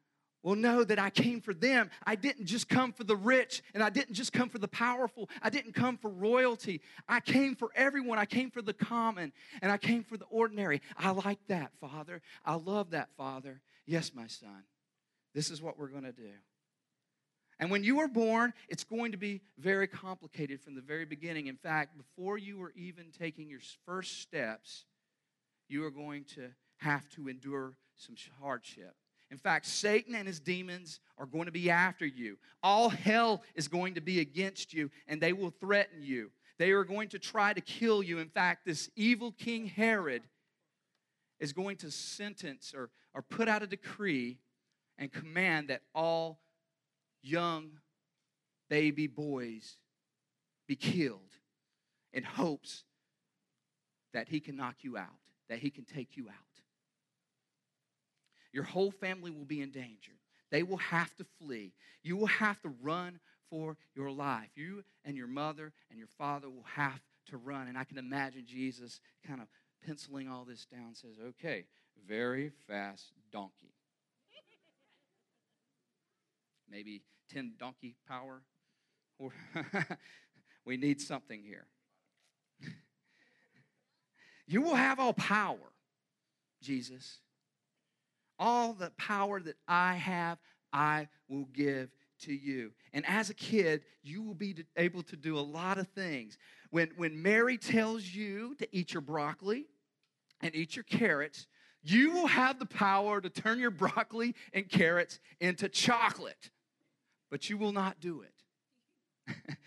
will 0.44 0.56
know 0.56 0.84
that 0.84 1.00
I 1.00 1.10
came 1.10 1.42
for 1.42 1.54
them. 1.54 1.90
I 2.06 2.16
didn't 2.16 2.46
just 2.46 2.70
come 2.70 2.94
for 2.94 3.04
the 3.04 3.16
rich 3.16 3.62
and 3.74 3.84
I 3.84 3.90
didn't 3.90 4.16
just 4.16 4.34
come 4.34 4.50
for 4.50 4.58
the 4.58 4.68
powerful. 4.68 5.30
I 5.42 5.50
didn't 5.50 5.74
come 5.74 5.98
for 5.98 6.10
royalty. 6.10 6.82
I 7.08 7.20
came 7.20 7.56
for 7.56 7.70
everyone. 7.76 8.20
I 8.20 8.26
came 8.26 8.52
for 8.52 8.62
the 8.62 8.74
common 8.74 9.34
and 9.62 9.72
I 9.72 9.78
came 9.78 10.04
for 10.04 10.18
the 10.18 10.26
ordinary. 10.26 10.82
I 10.98 11.12
like 11.12 11.40
that, 11.48 11.72
Father. 11.82 12.22
I 12.46 12.56
love 12.56 12.92
that, 12.92 13.10
Father. 13.18 13.62
Yes, 13.86 14.12
my 14.14 14.28
son. 14.28 14.64
This 15.34 15.50
is 15.50 15.62
what 15.62 15.78
we're 15.78 15.88
going 15.88 16.04
to 16.04 16.12
do. 16.12 16.32
And 17.60 17.70
when 17.70 17.84
you 17.84 18.00
are 18.00 18.08
born, 18.08 18.54
it's 18.70 18.86
going 18.86 19.12
to 19.12 19.18
be 19.18 19.42
very 19.58 19.88
complicated 19.88 20.62
from 20.62 20.76
the 20.76 20.82
very 20.82 21.06
beginning. 21.06 21.48
In 21.48 21.58
fact, 21.58 21.98
before 21.98 22.38
you 22.38 22.62
are 22.62 22.72
even 22.76 23.08
taking 23.18 23.50
your 23.50 23.60
first 23.86 24.22
steps, 24.22 24.86
you 25.68 25.84
are 25.86 25.92
going 25.92 26.24
to 26.36 26.50
have 26.78 27.10
to 27.10 27.28
endure 27.28 27.74
some 27.98 28.16
hardship. 28.42 28.96
In 29.30 29.38
fact, 29.38 29.66
Satan 29.68 30.16
and 30.16 30.26
his 30.26 30.40
demons 30.40 31.02
are 31.18 31.26
going 31.26 31.46
to 31.46 31.52
be 31.52 31.70
after 31.70 32.06
you. 32.06 32.38
All 32.64 32.90
hell 32.90 33.44
is 33.56 33.68
going 33.68 33.96
to 33.96 34.02
be 34.02 34.22
against 34.22 34.74
you, 34.74 34.90
and 35.08 35.22
they 35.22 35.34
will 35.34 35.52
threaten 35.52 36.02
you. 36.02 36.32
They 36.58 36.72
are 36.72 36.84
going 36.84 37.10
to 37.10 37.20
try 37.20 37.54
to 37.54 37.62
kill 37.62 38.02
you. 38.02 38.20
In 38.20 38.30
fact, 38.30 38.66
this 38.66 38.90
evil 38.96 39.32
King 39.32 39.66
Herod 39.66 40.24
is 41.40 41.54
going 41.54 41.78
to 41.78 41.92
sentence 41.92 42.74
or, 42.76 42.90
or 43.14 43.22
put 43.22 43.48
out 43.48 43.64
a 43.64 43.68
decree 43.68 44.40
and 44.98 45.12
command 45.12 45.70
that 45.70 45.82
all 45.94 46.40
young 47.22 47.72
baby 48.70 49.08
boys 49.08 49.78
be 50.68 50.76
killed 50.76 51.34
in 52.14 52.24
hopes 52.24 52.84
that 54.14 54.30
he 54.30 54.40
can 54.40 54.56
knock 54.56 54.76
you 54.82 54.98
out, 54.98 55.08
that 55.50 55.60
he 55.60 55.70
can 55.70 55.86
take 55.86 56.18
you 56.18 56.28
out. 56.30 56.36
Your 58.52 58.64
whole 58.64 58.92
family 58.92 59.32
will 59.32 59.46
be 59.46 59.62
in 59.62 59.72
danger. 59.72 60.14
They 60.52 60.64
will 60.64 60.78
have 60.78 61.16
to 61.18 61.26
flee. 61.40 61.74
You 62.02 62.18
will 62.18 62.28
have 62.28 62.60
to 62.62 62.74
run 62.82 63.20
for 63.50 63.78
your 63.96 64.12
life. 64.12 64.50
You 64.56 64.84
and 65.06 65.16
your 65.16 65.28
mother 65.28 65.72
and 65.90 66.00
your 66.00 66.08
father 66.18 66.50
will 66.50 66.66
have 66.76 67.00
to 67.28 67.38
run. 67.38 67.68
And 67.68 67.78
I 67.78 67.84
can 67.84 67.98
imagine 67.98 68.46
Jesus 68.48 69.00
kind 69.28 69.42
of 69.42 69.48
penciling 69.86 70.28
all 70.28 70.46
this 70.46 70.66
down, 70.66 70.96
says, 70.96 71.18
okay, 71.30 71.66
very 72.08 72.52
fast 72.68 73.12
donkey. 73.32 73.74
Maybe 76.70 77.02
10 77.34 77.54
donkey 77.60 77.96
power. 78.08 78.42
we 80.66 80.78
need 80.78 81.02
something 81.02 81.44
here. 81.44 81.68
You 84.48 84.64
will 84.64 84.74
have 84.74 85.00
all 85.00 85.14
power, 85.14 85.74
Jesus. 86.64 87.20
All 88.40 88.74
the 88.74 88.90
power 88.98 89.40
that 89.40 89.58
I 89.68 89.94
have, 89.94 90.40
I 90.74 91.08
will 91.28 91.46
give 91.54 91.92
to 92.22 92.34
you. 92.34 92.72
And 92.92 93.06
as 93.08 93.30
a 93.30 93.36
kid, 93.36 93.84
you 94.02 94.24
will 94.24 94.34
be 94.34 94.56
able 94.76 95.04
to 95.04 95.16
do 95.16 95.38
a 95.38 95.42
lot 95.42 95.78
of 95.78 95.88
things. 95.90 96.40
When, 96.72 96.90
when 96.98 97.22
Mary 97.22 97.60
tells 97.60 98.04
you 98.04 98.56
to 98.56 98.68
eat 98.76 98.94
your 98.94 99.02
broccoli 99.02 99.68
and 100.42 100.56
eat 100.56 100.76
your 100.76 100.84
carrots, 100.84 101.48
you 101.82 102.12
will 102.12 102.28
have 102.28 102.60
the 102.60 102.66
power 102.66 103.22
to 103.22 103.30
turn 103.30 103.60
your 103.60 103.72
broccoli 103.72 104.36
and 104.54 104.68
carrots 104.68 105.20
into 105.40 105.70
chocolate, 105.70 106.50
but 107.30 107.50
you 107.50 107.58
will 107.58 107.72
not 107.72 108.00
do 108.00 108.22
it. 108.22 109.58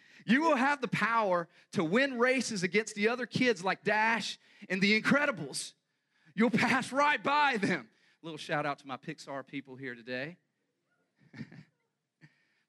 you 0.26 0.42
will 0.42 0.56
have 0.56 0.80
the 0.80 0.88
power 0.88 1.48
to 1.72 1.84
win 1.84 2.18
races 2.18 2.62
against 2.62 2.94
the 2.94 3.08
other 3.08 3.26
kids 3.26 3.62
like 3.64 3.84
Dash 3.84 4.38
and 4.68 4.80
the 4.80 5.00
Incredibles. 5.00 5.72
You'll 6.34 6.50
pass 6.50 6.92
right 6.92 7.22
by 7.22 7.56
them. 7.58 7.88
A 8.22 8.26
Little 8.26 8.38
shout 8.38 8.66
out 8.66 8.78
to 8.80 8.86
my 8.86 8.96
Pixar 8.96 9.46
people 9.46 9.76
here 9.76 9.94
today. 9.94 10.36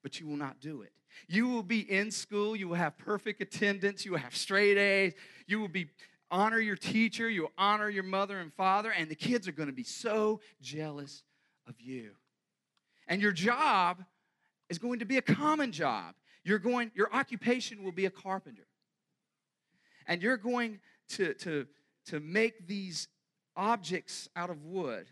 but 0.03 0.19
you 0.19 0.27
will 0.27 0.37
not 0.37 0.59
do 0.59 0.81
it. 0.81 0.91
You 1.27 1.47
will 1.47 1.63
be 1.63 1.79
in 1.79 2.11
school, 2.11 2.55
you 2.55 2.67
will 2.67 2.75
have 2.75 2.97
perfect 2.97 3.41
attendance, 3.41 4.03
you 4.03 4.11
will 4.11 4.19
have 4.19 4.35
straight 4.35 4.77
A's, 4.77 5.13
you 5.45 5.59
will 5.59 5.67
be 5.67 5.87
honor 6.31 6.59
your 6.59 6.75
teacher, 6.75 7.29
you 7.29 7.43
will 7.43 7.51
honor 7.57 7.87
your 7.87 8.03
mother 8.03 8.39
and 8.39 8.51
father, 8.51 8.91
and 8.91 9.09
the 9.09 9.15
kids 9.15 9.47
are 9.47 9.51
going 9.51 9.69
to 9.69 9.73
be 9.73 9.83
so 9.83 10.41
jealous 10.61 11.23
of 11.67 11.79
you. 11.79 12.11
And 13.07 13.21
your 13.21 13.31
job 13.31 14.03
is 14.73 14.79
going 14.79 14.99
to 14.99 15.05
be 15.05 15.17
a 15.17 15.21
common 15.21 15.71
job. 15.71 16.15
You're 16.43 16.57
going, 16.57 16.89
your 16.95 17.13
occupation 17.13 17.83
will 17.83 17.91
be 17.91 18.07
a 18.07 18.09
carpenter. 18.09 18.65
And 20.07 20.19
you're 20.19 20.35
going 20.35 20.79
to, 21.09 21.35
to, 21.35 21.67
to 22.07 22.19
make 22.19 22.67
these 22.67 23.07
objects 23.55 24.27
out 24.35 24.49
of 24.49 24.65
wood. 24.65 25.05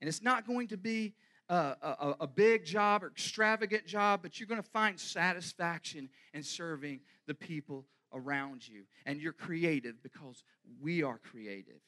And 0.00 0.06
it's 0.06 0.22
not 0.22 0.46
going 0.46 0.68
to 0.68 0.76
be 0.76 1.14
a, 1.48 1.54
a, 1.82 2.14
a, 2.20 2.26
big 2.28 2.64
job 2.64 3.02
or 3.02 3.08
extravagant 3.08 3.86
job, 3.86 4.20
but 4.22 4.38
you're 4.38 4.46
going 4.46 4.62
to 4.62 4.70
find 4.70 5.00
satisfaction 5.00 6.08
in 6.32 6.44
serving 6.44 7.00
the 7.26 7.34
people 7.34 7.86
around 8.12 8.68
you. 8.68 8.84
And 9.04 9.20
you're 9.20 9.32
creative 9.32 10.00
because 10.00 10.44
we 10.80 11.02
are 11.02 11.18
creative. 11.18 11.80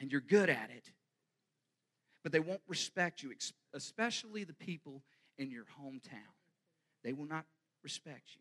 And 0.00 0.12
you're 0.12 0.20
good 0.20 0.50
at 0.50 0.68
it. 0.76 0.90
But 2.22 2.32
they 2.32 2.40
won't 2.40 2.60
respect 2.68 3.22
you, 3.22 3.32
especially 3.72 4.44
the 4.44 4.52
people 4.52 5.02
in 5.38 5.50
your 5.50 5.64
hometown. 5.80 6.34
They 7.04 7.12
will 7.12 7.26
not 7.26 7.44
respect 7.82 8.30
you. 8.34 8.40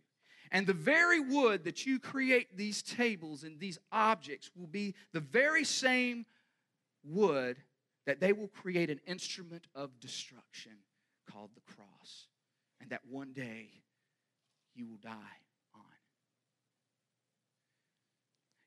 And 0.52 0.68
the 0.68 0.74
very 0.74 1.20
wood 1.20 1.64
that 1.64 1.86
you 1.86 2.00
create 2.00 2.56
these 2.56 2.82
tables 2.82 3.44
and 3.44 3.60
these 3.60 3.80
objects 3.92 4.52
will 4.56 4.68
be 4.68 4.94
the 5.12 5.20
very 5.20 5.64
same 5.64 6.26
wood 7.04 7.58
that 8.06 8.20
they 8.20 8.34
will 8.34 8.48
create 8.48 8.90
an 8.90 9.00
instrument 9.08 9.68
of 9.74 10.00
destruction 10.00 10.74
called 11.30 11.50
the 11.56 11.74
cross. 11.74 12.28
And 12.80 12.90
that 12.92 13.02
one 13.10 13.34
day 13.34 13.70
you 14.76 14.86
will 14.88 14.98
die 14.98 15.40
on. 15.74 15.82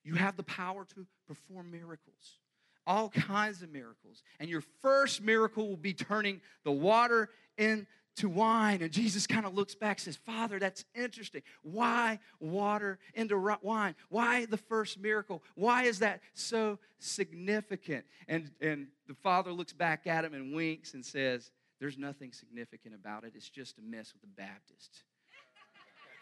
You 0.03 0.15
have 0.15 0.37
the 0.37 0.43
power 0.43 0.85
to 0.95 1.07
perform 1.27 1.71
miracles, 1.71 2.39
all 2.87 3.11
kinds 3.11 3.63
of 3.63 3.71
miracles. 3.71 4.23
And 4.41 4.49
your 4.49 4.63
first 4.83 5.23
miracle 5.23 5.69
will 5.69 5.77
be 5.77 5.95
turning 5.95 6.41
the 6.65 6.73
water 6.73 7.29
in 7.57 7.87
to 8.19 8.29
wine. 8.29 8.83
And 8.83 8.93
Jesus 8.93 9.27
kind 9.27 9.47
of 9.47 9.55
looks 9.55 9.75
back 9.75 9.99
says, 9.99 10.17
Father, 10.17 10.59
that's 10.59 10.85
interesting. 10.95 11.43
Why 11.63 12.19
water 12.41 12.99
into 13.15 13.39
wine? 13.63 13.95
Why 14.09 14.47
the 14.47 14.57
first 14.57 15.01
miracle? 15.01 15.43
Why 15.55 15.85
is 15.85 16.01
that 16.01 16.21
so 16.35 16.79
significant? 16.99 18.05
And, 18.27 18.51
and 18.61 18.89
the 19.07 19.15
Father 19.15 19.53
looks 19.53 19.73
back 19.73 20.07
at 20.07 20.25
him 20.25 20.35
and 20.35 20.55
winks 20.55 20.95
and 20.95 21.05
says, 21.05 21.51
There's 21.81 21.99
nothing 21.99 22.33
significant 22.33 22.95
about 22.95 23.25
it. 23.25 23.33
It's 23.35 23.49
just 23.49 23.79
a 23.79 23.83
mess 23.83 24.13
with 24.13 24.23
the 24.23 24.29
Baptists. 24.37 25.05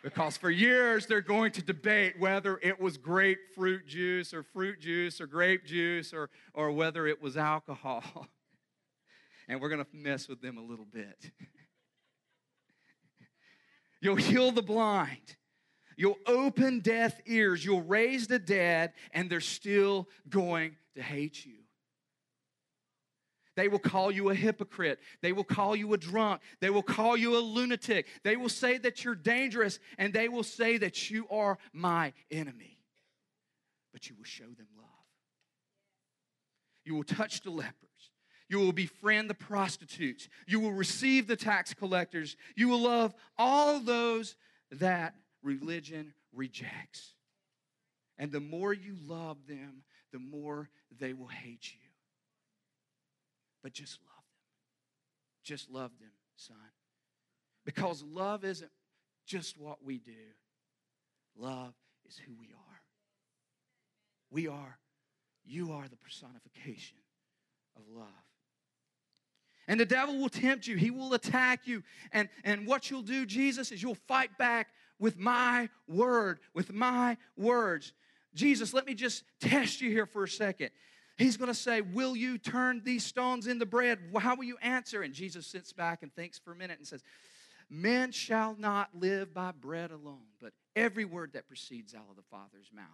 Because 0.03 0.37
for 0.37 0.51
years 0.51 1.07
they're 1.07 1.21
going 1.21 1.51
to 1.53 1.63
debate 1.63 2.15
whether 2.19 2.61
it 2.63 2.81
was 2.81 2.97
grapefruit 2.97 3.87
juice 3.89 4.33
or 4.33 4.43
fruit 4.43 4.81
juice 4.81 5.21
or 5.21 5.27
grape 5.27 5.65
juice 5.65 6.13
or, 6.13 6.31
or 6.55 6.71
whether 6.71 7.07
it 7.07 7.21
was 7.21 7.37
alcohol. 7.37 8.03
And 9.49 9.61
we're 9.61 9.69
going 9.69 9.85
to 9.85 9.87
mess 9.93 10.27
with 10.27 10.41
them 10.41 10.59
a 10.59 10.61
little 10.61 10.85
bit. 10.85 11.31
You'll 14.01 14.17
heal 14.17 14.53
the 14.53 14.63
blind. 14.63 15.37
You'll 15.97 16.19
open 16.27 16.81
deaf 16.81 17.19
ears. 17.27 17.65
You'll 17.65 17.83
raise 17.83 18.27
the 18.27 18.39
dead, 18.39 18.93
and 19.13 19.31
they're 19.31 19.41
still 19.41 20.09
going 20.29 20.77
to 20.95 21.03
hate 21.03 21.45
you. 21.45 21.55
They 23.57 23.69
will 23.69 23.79
call 23.79 24.11
you 24.11 24.29
a 24.29 24.35
hypocrite. 24.35 24.99
They 25.23 25.33
will 25.33 25.45
call 25.45 25.75
you 25.75 25.95
a 25.95 25.97
drunk. 25.97 26.43
They 26.61 26.69
will 26.69 26.83
call 26.83 27.17
you 27.17 27.39
a 27.39 27.41
lunatic. 27.41 28.07
They 28.23 28.37
will 28.37 28.51
say 28.51 28.77
that 28.79 29.03
you're 29.03 29.15
dangerous, 29.15 29.79
and 29.97 30.13
they 30.13 30.29
will 30.29 30.43
say 30.43 30.77
that 30.77 31.11
you 31.11 31.27
are 31.31 31.57
my 31.73 32.13
enemy. 32.31 32.79
But 33.95 34.11
you 34.11 34.17
will 34.17 34.25
show 34.25 34.45
them 34.45 34.67
love. 34.77 34.87
You 36.85 36.97
will 36.97 37.05
touch 37.05 37.41
the 37.41 37.51
lepers. 37.51 37.86
You 38.49 38.61
will 38.61 38.73
befriend 38.73 39.29
the 39.29 39.35
prostitutes. 39.35 40.29
You 40.47 40.61
will 40.61 40.73
receive 40.73 41.27
the 41.27 41.37
tax 41.37 41.75
collectors. 41.75 42.37
You 42.55 42.69
will 42.69 42.81
love 42.81 43.15
all 43.37 43.81
those 43.81 44.37
that 44.71 45.15
religion 45.43 46.13
rejects. 46.33 47.15
And 48.19 48.31
the 48.31 48.41
more 48.41 48.73
you 48.73 48.95
love 49.07 49.39
them, 49.49 49.83
the 50.13 50.19
more 50.19 50.71
they 50.99 51.13
will 51.13 51.27
hate 51.27 51.73
you. 51.73 51.89
But 53.63 53.73
just 53.73 53.99
love 54.01 54.15
them. 54.15 54.23
Just 55.43 55.71
love 55.71 55.91
them, 56.01 56.13
son. 56.37 56.57
Because 57.65 58.03
love 58.03 58.45
isn't 58.45 58.71
just 59.27 59.59
what 59.59 59.85
we 59.85 59.99
do, 59.99 60.13
love 61.37 61.75
is 62.09 62.17
who 62.17 62.33
we 62.39 62.47
are. 62.47 62.81
We 64.31 64.47
are, 64.47 64.79
you 65.45 65.73
are 65.73 65.89
the 65.89 65.97
personification 65.97 66.99
of 67.77 67.83
love. 67.93 68.07
And 69.69 69.81
the 69.81 69.87
devil 69.87 70.17
will 70.19 70.29
tempt 70.29 70.67
you, 70.67 70.77
he 70.77 70.91
will 70.91 71.15
attack 71.15 71.67
you. 71.67 71.83
And, 72.13 72.29
and 72.45 72.67
what 72.67 72.91
you'll 72.91 73.03
do, 73.03 73.27
Jesus, 73.27 73.73
is 73.73 73.83
you'll 73.83 73.95
fight 73.95 74.39
back 74.39 74.69
with 74.99 75.19
my 75.19 75.69
word, 75.89 76.39
with 76.55 76.73
my 76.73 77.17
words. 77.37 77.93
Jesus, 78.35 78.73
let 78.73 78.87
me 78.87 78.95
just 78.95 79.25
test 79.41 79.81
you 79.81 79.91
here 79.91 80.07
for 80.07 80.25
a 80.25 80.29
second. 80.29 80.71
He's 81.17 81.37
going 81.37 81.49
to 81.49 81.55
say, 81.55 81.81
Will 81.81 82.15
you 82.15 82.39
turn 82.39 82.83
these 82.85 83.05
stones 83.05 83.47
into 83.47 83.67
bread? 83.67 83.99
How 84.19 84.37
will 84.37 84.45
you 84.45 84.59
answer? 84.61 85.03
And 85.03 85.15
Jesus 85.15 85.47
sits 85.47 85.73
back 85.73 86.03
and 86.03 86.15
thinks 86.15 86.39
for 86.39 86.53
a 86.53 86.57
minute 86.57 86.79
and 86.79 86.87
says, 86.87 87.03
Men 87.69 88.13
shall 88.13 88.55
not 88.59 88.91
live 88.95 89.35
by 89.35 89.53
bread 89.53 89.91
alone, 89.91 90.27
but 90.41 90.53
every 90.77 91.05
word 91.05 91.33
that 91.33 91.49
proceeds 91.49 91.95
out 91.95 92.05
of 92.11 92.17
the 92.17 92.23
Father's 92.31 92.71
mouth. 92.73 92.85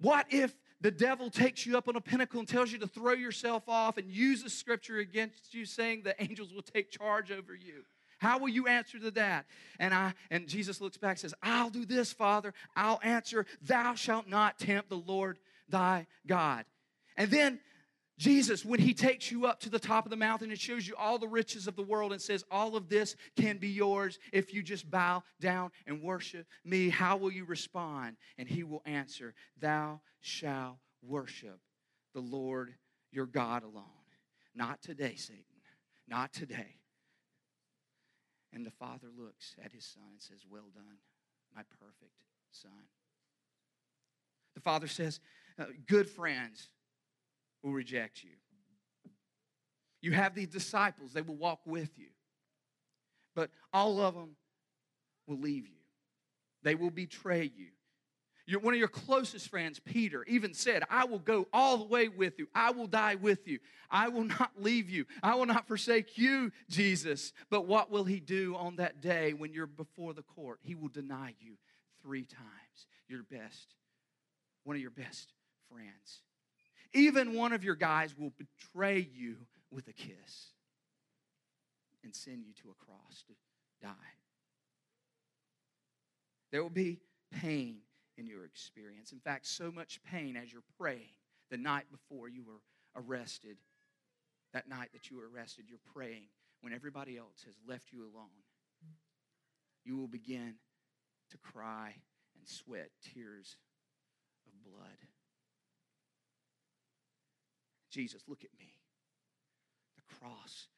What 0.00 0.26
if 0.30 0.54
the 0.80 0.90
devil 0.90 1.30
takes 1.30 1.66
you 1.66 1.76
up 1.76 1.88
on 1.88 1.96
a 1.96 2.00
pinnacle 2.00 2.40
and 2.40 2.48
tells 2.48 2.72
you 2.72 2.78
to 2.78 2.86
throw 2.86 3.12
yourself 3.12 3.68
off 3.68 3.98
and 3.98 4.10
uses 4.10 4.52
scripture 4.52 4.98
against 4.98 5.52
you, 5.52 5.64
saying 5.64 6.02
the 6.02 6.20
angels 6.22 6.54
will 6.54 6.62
take 6.62 6.90
charge 6.90 7.30
over 7.30 7.54
you? 7.54 7.84
How 8.18 8.38
will 8.38 8.48
you 8.48 8.66
answer 8.66 8.98
to 8.98 9.10
that? 9.12 9.46
And 9.78 9.94
I 9.94 10.14
and 10.30 10.46
Jesus 10.46 10.80
looks 10.80 10.98
back 10.98 11.12
and 11.12 11.20
says, 11.20 11.34
I'll 11.42 11.70
do 11.70 11.86
this, 11.86 12.12
Father. 12.12 12.52
I'll 12.76 13.00
answer, 13.02 13.46
Thou 13.62 13.94
shalt 13.94 14.28
not 14.28 14.58
tempt 14.58 14.90
the 14.90 14.96
Lord 14.96 15.38
thy 15.68 16.06
God. 16.26 16.64
And 17.16 17.30
then 17.30 17.60
Jesus, 18.20 18.66
when 18.66 18.80
he 18.80 18.92
takes 18.92 19.30
you 19.30 19.46
up 19.46 19.60
to 19.60 19.70
the 19.70 19.78
top 19.78 20.04
of 20.04 20.10
the 20.10 20.16
mountain 20.16 20.50
and 20.50 20.60
shows 20.60 20.86
you 20.86 20.94
all 20.94 21.18
the 21.18 21.26
riches 21.26 21.66
of 21.66 21.74
the 21.74 21.82
world 21.82 22.12
and 22.12 22.20
says, 22.20 22.44
All 22.50 22.76
of 22.76 22.90
this 22.90 23.16
can 23.34 23.56
be 23.56 23.68
yours 23.68 24.18
if 24.30 24.52
you 24.52 24.62
just 24.62 24.90
bow 24.90 25.22
down 25.40 25.70
and 25.86 26.02
worship 26.02 26.46
me, 26.62 26.90
how 26.90 27.16
will 27.16 27.32
you 27.32 27.46
respond? 27.46 28.18
And 28.36 28.46
he 28.46 28.62
will 28.62 28.82
answer, 28.84 29.32
Thou 29.58 30.02
shalt 30.20 30.76
worship 31.00 31.60
the 32.12 32.20
Lord 32.20 32.74
your 33.10 33.24
God 33.24 33.62
alone. 33.62 33.86
Not 34.54 34.82
today, 34.82 35.14
Satan. 35.16 35.44
Not 36.06 36.34
today. 36.34 36.76
And 38.52 38.66
the 38.66 38.70
father 38.70 39.06
looks 39.16 39.56
at 39.64 39.72
his 39.72 39.86
son 39.86 40.04
and 40.12 40.20
says, 40.20 40.40
Well 40.46 40.68
done, 40.74 40.98
my 41.56 41.62
perfect 41.80 42.12
son. 42.50 42.84
The 44.54 44.60
father 44.60 44.88
says, 44.88 45.20
uh, 45.58 45.64
Good 45.86 46.10
friends 46.10 46.68
will 47.62 47.72
reject 47.72 48.22
you. 48.22 48.30
You 50.02 50.12
have 50.12 50.34
these 50.34 50.48
disciples, 50.48 51.12
they 51.12 51.22
will 51.22 51.36
walk 51.36 51.60
with 51.66 51.90
you. 51.98 52.08
But 53.34 53.50
all 53.72 54.00
of 54.00 54.14
them 54.14 54.36
will 55.26 55.38
leave 55.38 55.66
you, 55.66 55.80
they 56.62 56.74
will 56.74 56.90
betray 56.90 57.50
you. 57.54 57.68
Your, 58.46 58.58
one 58.58 58.74
of 58.74 58.80
your 58.80 58.88
closest 58.88 59.48
friends, 59.48 59.78
Peter, 59.78 60.24
even 60.26 60.54
said, 60.54 60.82
I 60.90 61.04
will 61.04 61.20
go 61.20 61.46
all 61.52 61.76
the 61.76 61.84
way 61.84 62.08
with 62.08 62.36
you. 62.36 62.48
I 62.52 62.72
will 62.72 62.88
die 62.88 63.14
with 63.14 63.46
you. 63.46 63.60
I 63.88 64.08
will 64.08 64.24
not 64.24 64.50
leave 64.58 64.90
you. 64.90 65.04
I 65.22 65.36
will 65.36 65.46
not 65.46 65.68
forsake 65.68 66.18
you, 66.18 66.50
Jesus. 66.68 67.32
But 67.48 67.68
what 67.68 67.92
will 67.92 68.02
he 68.02 68.18
do 68.18 68.56
on 68.56 68.74
that 68.76 69.00
day 69.00 69.34
when 69.34 69.52
you're 69.52 69.68
before 69.68 70.14
the 70.14 70.22
court? 70.22 70.58
He 70.62 70.74
will 70.74 70.88
deny 70.88 71.34
you 71.38 71.58
three 72.02 72.24
times. 72.24 72.86
Your 73.06 73.22
best, 73.22 73.74
one 74.64 74.74
of 74.74 74.82
your 74.82 74.90
best 74.90 75.32
friends. 75.70 76.22
Even 76.92 77.34
one 77.34 77.52
of 77.52 77.62
your 77.62 77.76
guys 77.76 78.16
will 78.18 78.32
betray 78.38 79.08
you 79.14 79.36
with 79.70 79.86
a 79.88 79.92
kiss 79.92 80.52
and 82.02 82.14
send 82.14 82.44
you 82.44 82.52
to 82.62 82.70
a 82.70 82.84
cross 82.84 83.22
to 83.26 83.34
die. 83.82 83.94
There 86.50 86.62
will 86.62 86.70
be 86.70 86.98
pain 87.40 87.78
in 88.18 88.26
your 88.26 88.44
experience. 88.44 89.12
In 89.12 89.20
fact, 89.20 89.46
so 89.46 89.70
much 89.70 90.00
pain 90.02 90.36
as 90.36 90.52
you're 90.52 90.62
praying 90.78 91.14
the 91.50 91.56
night 91.56 91.84
before 91.90 92.28
you 92.28 92.42
were 92.44 92.60
arrested, 92.96 93.56
that 94.52 94.68
night 94.68 94.90
that 94.92 95.10
you 95.10 95.16
were 95.16 95.28
arrested, 95.32 95.66
you're 95.68 95.78
praying 95.94 96.28
when 96.60 96.72
everybody 96.72 97.16
else 97.16 97.44
has 97.44 97.54
left 97.66 97.92
you 97.92 98.00
alone. 98.02 98.28
You 99.84 99.96
will 99.96 100.08
begin 100.08 100.54
to 101.30 101.38
cry 101.38 101.94
and 102.36 102.48
sweat 102.48 102.90
tears 103.14 103.56
of 104.46 104.70
blood. 104.70 105.09
Jesus, 107.90 108.22
look 108.28 108.44
at 108.44 108.50
me. 108.58 108.72
The 109.96 110.14
cross 110.14 110.68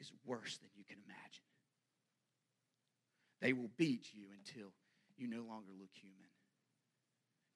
is 0.00 0.12
worse 0.24 0.58
than 0.58 0.70
you 0.76 0.84
can 0.84 0.98
imagine. 1.04 1.42
They 3.40 3.52
will 3.52 3.70
beat 3.76 4.08
you 4.12 4.26
until 4.38 4.72
you 5.16 5.28
no 5.28 5.42
longer 5.48 5.72
look 5.78 5.90
human. 5.92 6.30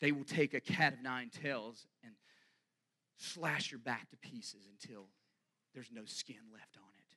They 0.00 0.12
will 0.12 0.24
take 0.24 0.54
a 0.54 0.60
cat 0.60 0.94
of 0.94 1.02
nine 1.02 1.30
tails 1.30 1.86
and 2.02 2.12
slash 3.18 3.70
your 3.70 3.78
back 3.78 4.10
to 4.10 4.16
pieces 4.16 4.66
until 4.70 5.06
there's 5.74 5.90
no 5.92 6.02
skin 6.04 6.40
left 6.52 6.76
on 6.76 6.90
it. 6.98 7.14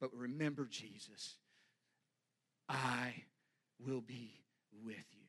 But 0.00 0.14
remember, 0.14 0.66
Jesus, 0.70 1.36
I 2.68 3.14
will 3.84 4.00
be 4.00 4.42
with 4.84 5.06
you. 5.12 5.26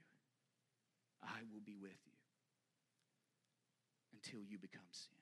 I 1.24 1.40
will 1.52 1.62
be 1.66 1.78
with 1.82 1.98
you 2.06 2.17
until 4.28 4.44
you 4.50 4.58
become 4.58 4.82
sin. 4.92 5.14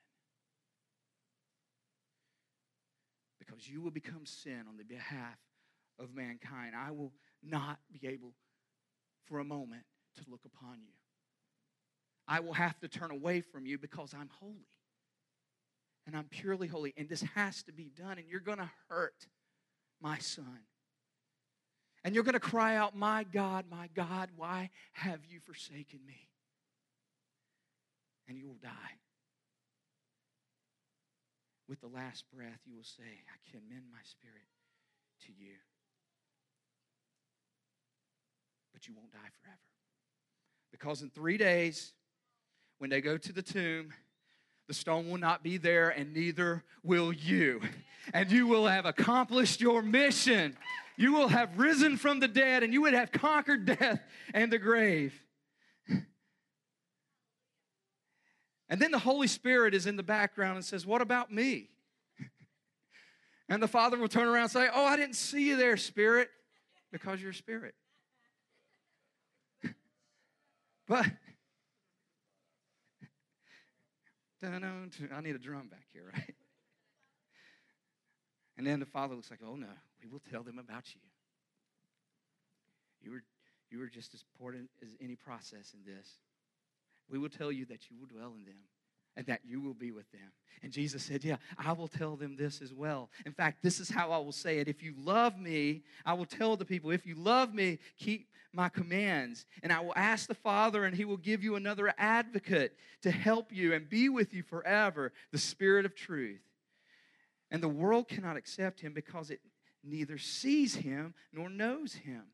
Because 3.38 3.68
you 3.68 3.80
will 3.80 3.90
become 3.90 4.26
sin 4.26 4.64
on 4.68 4.76
the 4.76 4.84
behalf 4.84 5.38
of 5.98 6.14
mankind. 6.14 6.74
I 6.76 6.90
will 6.90 7.12
not 7.42 7.78
be 7.92 8.08
able 8.08 8.32
for 9.26 9.38
a 9.38 9.44
moment 9.44 9.82
to 10.16 10.22
look 10.30 10.42
upon 10.44 10.78
you. 10.80 10.92
I 12.28 12.40
will 12.40 12.54
have 12.54 12.78
to 12.80 12.88
turn 12.88 13.10
away 13.10 13.40
from 13.40 13.66
you 13.66 13.78
because 13.78 14.12
I'm 14.14 14.30
holy. 14.40 14.66
And 16.06 16.16
I'm 16.16 16.24
purely 16.24 16.66
holy. 16.66 16.92
And 16.96 17.08
this 17.08 17.22
has 17.34 17.62
to 17.64 17.72
be 17.72 17.90
done. 17.96 18.18
And 18.18 18.28
you're 18.28 18.40
going 18.40 18.58
to 18.58 18.70
hurt 18.88 19.26
my 20.00 20.18
son. 20.18 20.60
And 22.04 22.14
you're 22.14 22.24
going 22.24 22.34
to 22.34 22.40
cry 22.40 22.76
out, 22.76 22.96
My 22.96 23.24
God, 23.24 23.64
my 23.70 23.88
God, 23.94 24.30
why 24.36 24.70
have 24.92 25.20
you 25.28 25.40
forsaken 25.40 26.00
me? 26.06 26.28
And 28.28 28.36
you 28.36 28.46
will 28.46 28.58
die. 28.62 28.98
With 31.68 31.80
the 31.80 31.88
last 31.88 32.24
breath, 32.34 32.60
you 32.64 32.76
will 32.76 32.84
say, 32.84 33.02
I 33.02 33.50
commend 33.50 33.84
my 33.90 34.02
spirit 34.02 34.48
to 35.26 35.32
you. 35.32 35.54
but 38.76 38.86
you 38.86 38.94
won't 38.94 39.10
die 39.10 39.18
forever. 39.42 39.58
Because 40.70 41.00
in 41.00 41.08
three 41.08 41.38
days, 41.38 41.94
when 42.76 42.90
they 42.90 43.00
go 43.00 43.16
to 43.16 43.32
the 43.32 43.40
tomb, 43.40 43.90
the 44.68 44.74
stone 44.74 45.08
will 45.08 45.16
not 45.16 45.42
be 45.42 45.56
there, 45.56 45.88
and 45.88 46.12
neither 46.12 46.62
will 46.82 47.10
you. 47.10 47.62
And 48.12 48.30
you 48.30 48.46
will 48.46 48.66
have 48.66 48.84
accomplished 48.84 49.62
your 49.62 49.80
mission. 49.80 50.58
You 50.98 51.14
will 51.14 51.28
have 51.28 51.58
risen 51.58 51.96
from 51.96 52.20
the 52.20 52.28
dead, 52.28 52.62
and 52.62 52.72
you 52.74 52.82
would 52.82 52.92
have 52.92 53.12
conquered 53.12 53.64
death 53.64 54.02
and 54.34 54.52
the 54.52 54.58
grave. 54.58 55.18
And 58.68 58.80
then 58.80 58.90
the 58.90 58.98
Holy 58.98 59.28
Spirit 59.28 59.74
is 59.74 59.86
in 59.86 59.96
the 59.96 60.02
background 60.02 60.56
and 60.56 60.64
says, 60.64 60.84
What 60.86 61.02
about 61.02 61.32
me? 61.32 61.70
And 63.48 63.62
the 63.62 63.68
Father 63.68 63.96
will 63.96 64.08
turn 64.08 64.26
around 64.26 64.42
and 64.42 64.50
say, 64.50 64.68
Oh, 64.72 64.84
I 64.84 64.96
didn't 64.96 65.14
see 65.14 65.46
you 65.46 65.56
there, 65.56 65.76
Spirit, 65.76 66.28
because 66.90 67.22
you're 67.22 67.32
Spirit. 67.32 67.74
But 70.88 71.06
I 74.42 75.20
need 75.20 75.34
a 75.34 75.38
drum 75.38 75.68
back 75.68 75.86
here, 75.92 76.04
right? 76.12 76.34
And 78.58 78.66
then 78.66 78.80
the 78.80 78.86
father 78.86 79.14
looks 79.14 79.30
like, 79.30 79.40
oh 79.46 79.56
no, 79.56 79.68
we 80.02 80.08
will 80.08 80.22
tell 80.30 80.42
them 80.42 80.58
about 80.58 80.94
you. 80.94 81.00
You 83.02 83.10
were, 83.12 83.22
you 83.70 83.78
were 83.78 83.88
just 83.88 84.14
as 84.14 84.24
important 84.32 84.70
as 84.82 84.96
any 85.00 85.16
process 85.16 85.74
in 85.74 85.80
this. 85.84 86.08
We 87.10 87.18
will 87.18 87.28
tell 87.28 87.52
you 87.52 87.64
that 87.66 87.90
you 87.90 87.96
will 87.98 88.06
dwell 88.06 88.34
in 88.36 88.44
them 88.44 88.62
and 89.16 89.26
that 89.26 89.40
you 89.44 89.60
will 89.60 89.74
be 89.74 89.90
with 89.90 90.10
them. 90.12 90.32
And 90.62 90.72
Jesus 90.72 91.02
said, 91.02 91.24
Yeah, 91.24 91.36
I 91.58 91.72
will 91.72 91.88
tell 91.88 92.16
them 92.16 92.36
this 92.36 92.60
as 92.60 92.72
well. 92.72 93.10
In 93.24 93.32
fact, 93.32 93.62
this 93.62 93.80
is 93.80 93.88
how 93.88 94.10
I 94.10 94.18
will 94.18 94.32
say 94.32 94.58
it. 94.58 94.68
If 94.68 94.82
you 94.82 94.94
love 94.98 95.38
me, 95.38 95.82
I 96.04 96.14
will 96.14 96.26
tell 96.26 96.56
the 96.56 96.64
people, 96.64 96.90
if 96.90 97.06
you 97.06 97.14
love 97.14 97.54
me, 97.54 97.78
keep 97.98 98.28
my 98.52 98.68
commands. 98.68 99.46
And 99.62 99.72
I 99.72 99.80
will 99.80 99.94
ask 99.96 100.26
the 100.26 100.34
Father, 100.34 100.84
and 100.84 100.94
he 100.94 101.04
will 101.04 101.16
give 101.16 101.42
you 101.42 101.56
another 101.56 101.92
advocate 101.98 102.74
to 103.02 103.10
help 103.10 103.52
you 103.52 103.74
and 103.74 103.88
be 103.88 104.08
with 104.08 104.34
you 104.34 104.42
forever, 104.42 105.12
the 105.32 105.38
Spirit 105.38 105.84
of 105.86 105.94
truth. 105.94 106.40
And 107.50 107.62
the 107.62 107.68
world 107.68 108.08
cannot 108.08 108.36
accept 108.36 108.80
him 108.80 108.92
because 108.92 109.30
it 109.30 109.40
neither 109.84 110.18
sees 110.18 110.74
him 110.74 111.14
nor 111.32 111.48
knows 111.48 111.94
him. 111.94 112.24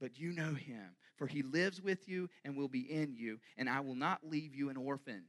But 0.00 0.18
you 0.18 0.32
know 0.32 0.54
him, 0.54 0.96
for 1.16 1.26
he 1.26 1.42
lives 1.42 1.80
with 1.80 2.08
you 2.08 2.28
and 2.44 2.56
will 2.56 2.68
be 2.68 2.80
in 2.80 3.14
you, 3.16 3.38
and 3.56 3.68
I 3.68 3.80
will 3.80 3.94
not 3.94 4.20
leave 4.22 4.54
you 4.54 4.68
an 4.68 4.76
orphan. 4.76 5.24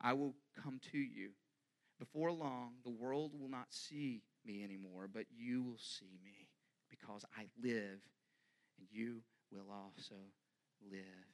I 0.00 0.12
will 0.12 0.34
come 0.62 0.80
to 0.92 0.98
you. 0.98 1.30
Before 1.98 2.30
long, 2.32 2.74
the 2.84 2.90
world 2.90 3.32
will 3.38 3.48
not 3.48 3.72
see 3.72 4.22
me 4.44 4.62
anymore, 4.62 5.08
but 5.12 5.26
you 5.34 5.62
will 5.62 5.78
see 5.78 6.18
me 6.24 6.48
because 6.90 7.24
I 7.36 7.46
live, 7.62 8.00
and 8.78 8.86
you 8.90 9.22
will 9.50 9.70
also 9.70 10.16
live. 10.90 11.33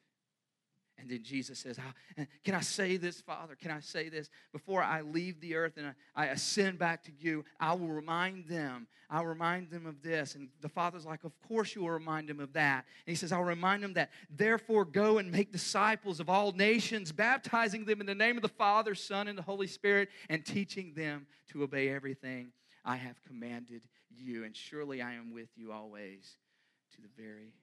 And 1.01 1.11
then 1.11 1.23
Jesus 1.23 1.59
says, 1.59 1.79
ah, 1.79 2.25
Can 2.45 2.55
I 2.55 2.61
say 2.61 2.97
this, 2.97 3.21
Father? 3.21 3.55
Can 3.55 3.71
I 3.71 3.81
say 3.81 4.09
this? 4.09 4.29
Before 4.53 4.83
I 4.83 5.01
leave 5.01 5.41
the 5.41 5.55
earth 5.55 5.77
and 5.77 5.95
I 6.15 6.27
ascend 6.27 6.79
back 6.79 7.05
to 7.05 7.13
you, 7.19 7.45
I 7.59 7.75
will 7.75 7.89
remind 7.89 8.47
them. 8.47 8.87
I'll 9.09 9.27
remind 9.27 9.71
them 9.71 9.87
of 9.87 10.03
this. 10.03 10.35
And 10.35 10.49
the 10.61 10.69
Father's 10.69 11.07
like, 11.07 11.25
Of 11.25 11.33
course 11.49 11.75
you 11.75 11.83
will 11.83 11.91
remind 11.91 12.29
them 12.29 12.41
of 12.41 12.53
that. 12.53 12.85
And 13.07 13.13
he 13.13 13.17
says, 13.17 13.33
I'll 13.33 13.43
remind 13.43 13.83
them 13.83 13.95
that, 13.95 14.11
therefore, 14.29 14.85
go 14.85 15.19
and 15.19 15.33
make 15.33 15.53
disciples 15.53 16.21
of 16.21 16.29
all 16.29 16.53
nations, 16.53 17.13
baptizing 17.13 17.85
them 17.85 18.01
in 18.01 18.07
the 18.07 18.15
name 18.15 18.37
of 18.37 18.43
the 18.43 18.49
Father, 18.49 18.95
Son, 18.95 19.27
and 19.27 19.39
the 19.39 19.43
Holy 19.43 19.67
Spirit, 19.67 20.11
and 20.29 20.45
teaching 20.45 20.93
them 20.95 21.27
to 21.53 21.63
obey 21.63 21.89
everything 21.89 22.53
I 22.85 22.97
have 22.97 23.23
commanded 23.27 23.83
you. 24.11 24.45
And 24.45 24.55
surely 24.55 25.01
I 25.01 25.15
am 25.15 25.33
with 25.33 25.49
you 25.57 25.73
always 25.73 26.37
to 26.95 27.01
the 27.01 27.09
very 27.17 27.55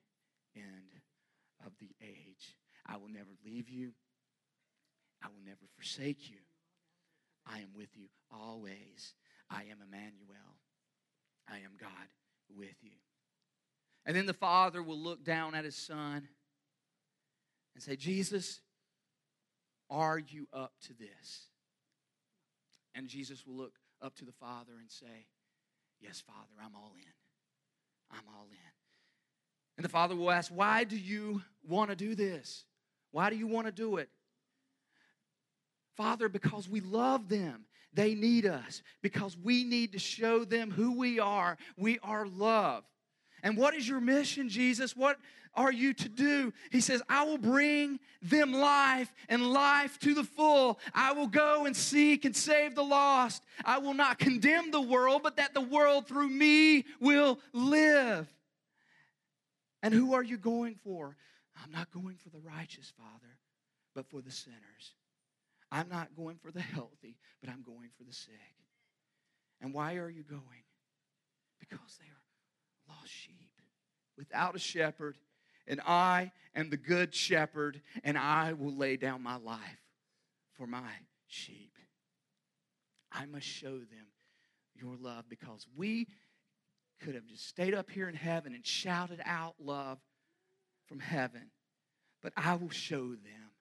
end 0.56 1.02
of 1.66 1.72
the 1.80 1.90
age. 2.02 2.56
I 2.88 2.98
will 2.98 3.10
never 3.10 3.30
leave 3.46 3.70
you. 3.70 3.92
I 5.24 5.28
will 5.28 5.44
never 5.46 5.66
forsake 5.76 6.30
you. 6.30 6.38
I 7.46 7.60
am 7.60 7.70
with 7.76 7.90
you 7.96 8.08
always. 8.32 9.14
I 9.50 9.62
am 9.62 9.78
Emmanuel. 9.86 10.58
I 11.50 11.58
am 11.58 11.72
God 11.80 11.90
with 12.56 12.76
you. 12.82 12.92
And 14.06 14.16
then 14.16 14.26
the 14.26 14.34
Father 14.34 14.82
will 14.82 14.98
look 14.98 15.24
down 15.24 15.56
at 15.56 15.66
his 15.66 15.76
Son 15.76 16.28
and 17.74 17.84
say, 17.84 17.96
Jesus, 17.96 18.62
Are 19.90 20.20
you 20.20 20.48
up 20.54 20.74
to 20.84 20.94
this? 20.94 21.48
And 22.96 23.08
Jesus 23.08 23.46
will 23.46 23.56
look 23.56 23.74
up 24.02 24.16
to 24.16 24.26
the 24.26 24.32
Father 24.32 24.74
and 24.80 24.90
say, 24.90 25.28
Yes, 26.00 26.22
Father, 26.26 26.54
I'm 26.64 26.76
all 26.76 26.94
in. 26.96 28.18
I'm 28.18 28.24
all 28.36 28.48
in. 28.50 28.72
And 29.78 29.86
the 29.86 29.90
Father 29.90 30.16
will 30.16 30.32
ask, 30.32 30.52
Why 30.52 30.84
do 30.84 30.98
you 30.98 31.42
want 31.64 31.90
to 31.90 31.96
do 31.96 32.16
this? 32.16 32.66
Why 33.12 33.30
do 33.30 33.36
you 33.36 33.48
want 33.48 33.68
to 33.68 33.72
do 33.72 33.98
it? 33.98 34.10
Father, 35.96 36.30
because 36.30 36.70
we 36.70 36.80
love 36.80 37.30
them. 37.30 37.66
They 37.94 38.14
need 38.14 38.46
us 38.46 38.84
because 39.02 39.36
we 39.36 39.64
need 39.64 39.94
to 39.94 40.00
show 40.00 40.46
them 40.46 40.70
who 40.70 40.98
we 40.98 41.20
are. 41.20 41.58
We 41.78 41.98
are 42.04 42.28
love. 42.28 42.84
And 43.42 43.58
what 43.58 43.74
is 43.74 43.88
your 43.88 44.00
mission, 44.00 44.50
Jesus? 44.50 44.96
What 44.96 45.18
are 45.56 45.72
you 45.72 45.94
to 45.94 46.10
do? 46.10 46.54
He 46.72 46.82
says, 46.82 47.02
I 47.10 47.24
will 47.24 47.40
bring 47.40 48.00
them 48.22 48.54
life 48.54 49.12
and 49.28 49.52
life 49.52 49.98
to 50.00 50.14
the 50.14 50.24
full. 50.24 50.80
I 50.94 51.14
will 51.14 51.28
go 51.28 51.66
and 51.66 51.76
seek 51.76 52.26
and 52.26 52.36
save 52.36 52.76
the 52.76 52.84
lost. 52.84 53.44
I 53.66 53.80
will 53.80 53.96
not 53.96 54.20
condemn 54.20 54.70
the 54.70 54.82
world, 54.82 55.24
but 55.24 55.38
that 55.38 55.56
the 55.56 55.62
world 55.62 56.08
through 56.08 56.30
me 56.30 56.86
will 57.00 57.40
live. 57.54 58.32
And 59.82 59.94
who 59.94 60.14
are 60.14 60.24
you 60.24 60.38
going 60.38 60.76
for? 60.84 61.16
I'm 61.64 61.72
not 61.72 61.92
going 61.92 62.18
for 62.18 62.30
the 62.30 62.40
righteous, 62.40 62.92
Father, 62.98 63.38
but 63.96 64.10
for 64.10 64.22
the 64.22 64.32
sinners. 64.32 64.96
I'm 65.72 65.90
not 65.90 66.16
going 66.16 66.38
for 66.38 66.52
the 66.52 66.62
healthy, 66.62 67.18
but 67.42 67.50
I'm 67.50 67.64
going 67.64 67.90
for 67.98 68.04
the 68.04 68.14
sick. 68.14 68.34
And 69.62 69.74
why 69.74 69.96
are 69.96 70.10
you 70.10 70.24
going? 70.24 70.64
Because 71.60 71.98
they 72.00 72.06
are 72.06 72.96
lost 72.96 73.12
sheep 73.12 73.52
without 74.18 74.56
a 74.56 74.60
shepherd. 74.60 75.18
And 75.68 75.82
I 75.86 76.32
am 76.56 76.70
the 76.70 76.78
good 76.78 77.14
shepherd, 77.14 77.82
and 78.04 78.18
I 78.18 78.54
will 78.54 78.76
lay 78.76 78.96
down 78.96 79.22
my 79.22 79.36
life 79.36 79.60
for 80.54 80.66
my 80.66 80.92
sheep. 81.28 81.74
I 83.12 83.26
must 83.26 83.46
show 83.46 83.78
them 83.78 84.08
your 84.76 84.96
love 84.96 85.26
because 85.28 85.66
we 85.76 86.08
could 87.02 87.16
have 87.16 87.26
just 87.26 87.48
stayed 87.48 87.74
up 87.74 87.90
here 87.90 88.08
in 88.08 88.16
heaven 88.16 88.54
and 88.54 88.66
shouted 88.66 89.20
out 89.26 89.56
love 89.60 90.00
from 90.88 91.00
heaven, 91.00 91.52
but 92.22 92.34
I 92.36 92.56
will 92.56 92.70
show 92.70 93.10
them 93.10 93.52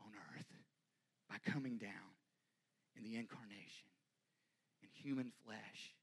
on 0.00 0.12
earth 0.34 0.46
by 1.28 1.36
coming 1.50 1.76
down 1.76 1.90
in 2.96 3.04
the 3.04 3.16
incarnation, 3.16 3.88
in 4.82 4.88
human 4.92 5.30
flesh, 5.44 5.94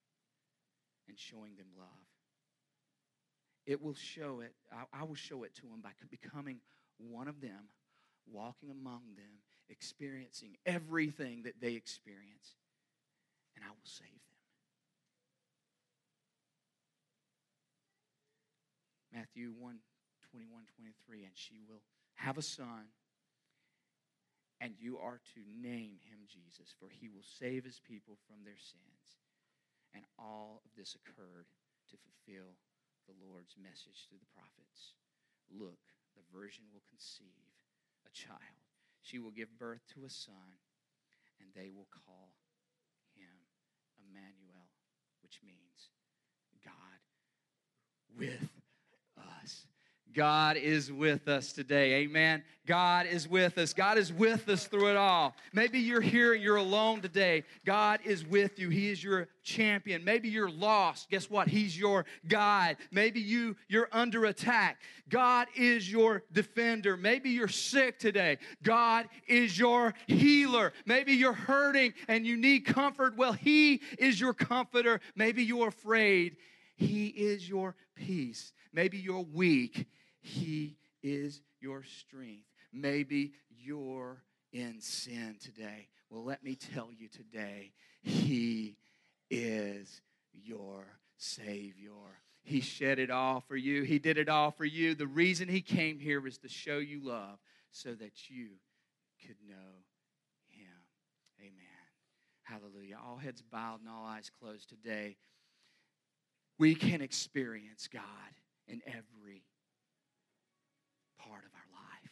and 1.08 1.17
showing 1.17 1.56
them 1.56 1.67
love. 1.78 1.88
It 3.65 3.82
will 3.82 3.95
show 3.95 4.41
it, 4.41 4.54
I, 4.71 5.02
I 5.02 5.04
will 5.04 5.15
show 5.15 5.43
it 5.43 5.56
to 5.56 5.62
them 5.63 5.82
by 5.84 5.91
becoming 6.10 6.60
one 6.97 7.28
of 7.28 7.41
them, 7.41 7.69
walking 8.32 8.69
among 8.69 9.02
them, 9.15 9.41
experiencing 9.69 10.58
everything 10.65 11.43
that 11.43 11.60
they 11.60 11.74
experience, 11.74 12.56
and 13.56 13.65
I 13.65 13.69
will 13.69 13.78
save 13.84 14.08
them. 14.08 14.17
Matthew 19.13 19.54
1 19.60 19.76
21, 20.32 20.63
23, 20.80 21.28
and 21.28 21.36
she 21.36 21.60
will 21.67 21.84
have 22.15 22.38
a 22.38 22.46
son, 22.46 22.88
and 24.60 24.74
you 24.80 24.98
are 24.98 25.20
to 25.36 25.41
name 25.44 26.00
him 26.08 26.24
Jesus, 26.28 26.74
for 26.80 26.88
he 26.88 27.10
will 27.10 27.26
save 27.26 27.65
his 27.65 27.82
people 27.84 28.15
from 28.28 28.44
their 28.48 28.60
sins. 28.60 29.20
And 29.94 30.08
all 30.17 30.63
of 30.63 30.72
this 30.80 30.96
occurred 30.96 31.52
to 31.91 32.00
fulfill 32.00 32.56
the 33.10 33.17
Lord's 33.20 33.60
message 33.60 34.08
through 34.08 34.24
the 34.24 34.32
prophets. 34.32 34.96
Look, 35.52 35.84
the 36.15 36.24
virgin 36.32 36.63
will 36.72 36.86
conceive 36.88 37.52
a 38.08 38.12
child. 38.15 38.63
She 39.04 39.20
will 39.20 39.36
give 39.36 39.60
birth 39.60 39.84
to 39.96 40.06
a 40.06 40.10
son, 40.10 40.56
and 41.41 41.50
they 41.52 41.67
will 41.74 41.89
call 41.91 42.32
him 43.17 43.36
Emmanuel, 44.00 44.72
which 45.24 45.41
means 45.44 45.91
God 46.63 47.02
with 48.15 48.48
us. 49.17 49.67
God 50.13 50.58
is 50.58 50.91
with 50.91 51.28
us 51.28 51.54
today. 51.54 51.93
Amen. 52.04 52.43
God 52.67 53.06
is 53.06 53.28
with 53.28 53.58
us. 53.58 53.74
God 53.74 53.97
is 53.97 54.13
with 54.13 54.47
us 54.47 54.67
through 54.67 54.89
it 54.91 54.97
all. 54.97 55.36
Maybe 55.52 55.80
you're 55.80 56.02
here 56.02 56.34
and 56.34 56.43
you're 56.43 56.58
alone 56.58 57.02
today. 57.02 57.43
God 57.65 58.00
is 58.04 58.26
with 58.26 58.60
you. 58.60 58.69
He 58.69 58.89
is 58.89 59.04
your 59.04 59.28
champion. 59.43 60.04
Maybe 60.04 60.30
you're 60.30 60.50
lost. 60.50 61.10
Guess 61.10 61.30
what? 61.30 61.47
He's 61.47 61.78
your 61.78 62.06
guide. 62.28 62.78
Maybe 62.91 63.19
you 63.19 63.56
you're 63.67 63.89
under 63.91 64.26
attack. 64.26 64.78
God 65.10 65.47
is 65.56 65.91
your 65.91 66.24
defender. 66.32 66.95
Maybe 66.95 67.32
you're 67.32 67.47
sick 67.47 68.00
today. 68.00 68.38
God 68.63 69.08
is 69.28 69.58
your 69.58 69.93
healer. 70.08 70.74
Maybe 70.86 71.13
you're 71.13 71.34
hurting 71.34 71.93
and 72.08 72.26
you 72.26 72.38
need 72.38 72.65
comfort. 72.65 73.17
Well, 73.17 73.34
he 73.34 73.82
is 73.97 74.19
your 74.19 74.34
comforter. 74.34 75.02
Maybe 75.15 75.43
you're 75.43 75.69
afraid. 75.69 76.38
He 76.76 77.08
is 77.08 77.47
your 77.50 77.76
peace. 77.95 78.54
Maybe 78.74 78.97
you're 78.97 79.26
weak 79.34 79.88
he 80.21 80.77
is 81.03 81.41
your 81.60 81.84
strength. 81.84 82.45
Maybe 82.71 83.34
you're 83.49 84.23
in 84.53 84.79
sin 84.79 85.38
today. 85.41 85.88
Well, 86.10 86.23
let 86.23 86.43
me 86.43 86.55
tell 86.55 86.89
you 86.91 87.07
today, 87.07 87.73
He 88.01 88.77
is 89.29 90.01
your 90.34 90.86
Savior. 91.17 91.91
He 92.43 92.62
shed 92.62 92.99
it 92.99 93.12
all 93.12 93.41
for 93.41 93.55
you. 93.55 93.84
He 93.84 93.99
did 93.99 94.17
it 94.17 94.29
all 94.29 94.51
for 94.51 94.65
you. 94.65 94.95
The 94.95 95.07
reason 95.07 95.47
He 95.47 95.62
came 95.62 95.99
here 95.99 96.19
was 96.19 96.38
to 96.39 96.49
show 96.49 96.77
you 96.77 97.01
love 97.03 97.39
so 97.71 97.93
that 97.93 98.29
you 98.29 98.49
could 99.25 99.38
know 99.47 99.86
Him. 100.49 100.67
Amen. 101.39 101.53
Hallelujah. 102.43 102.97
All 103.05 103.17
heads 103.17 103.41
bowed 103.41 103.79
and 103.79 103.89
all 103.89 104.05
eyes 104.05 104.29
closed 104.39 104.69
today. 104.69 105.17
We 106.57 106.75
can 106.75 107.01
experience 107.01 107.88
God 107.91 108.01
in 108.67 108.81
every 108.86 109.43
part 111.27 111.43
of 111.43 111.51
our 111.53 111.69
life. 111.73 112.12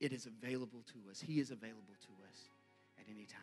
It 0.00 0.12
is 0.12 0.26
available 0.26 0.82
to 0.92 1.10
us. 1.10 1.20
He 1.20 1.40
is 1.40 1.50
available 1.50 1.96
to 2.00 2.12
us 2.28 2.50
at 2.98 3.04
any 3.08 3.24
time. 3.24 3.40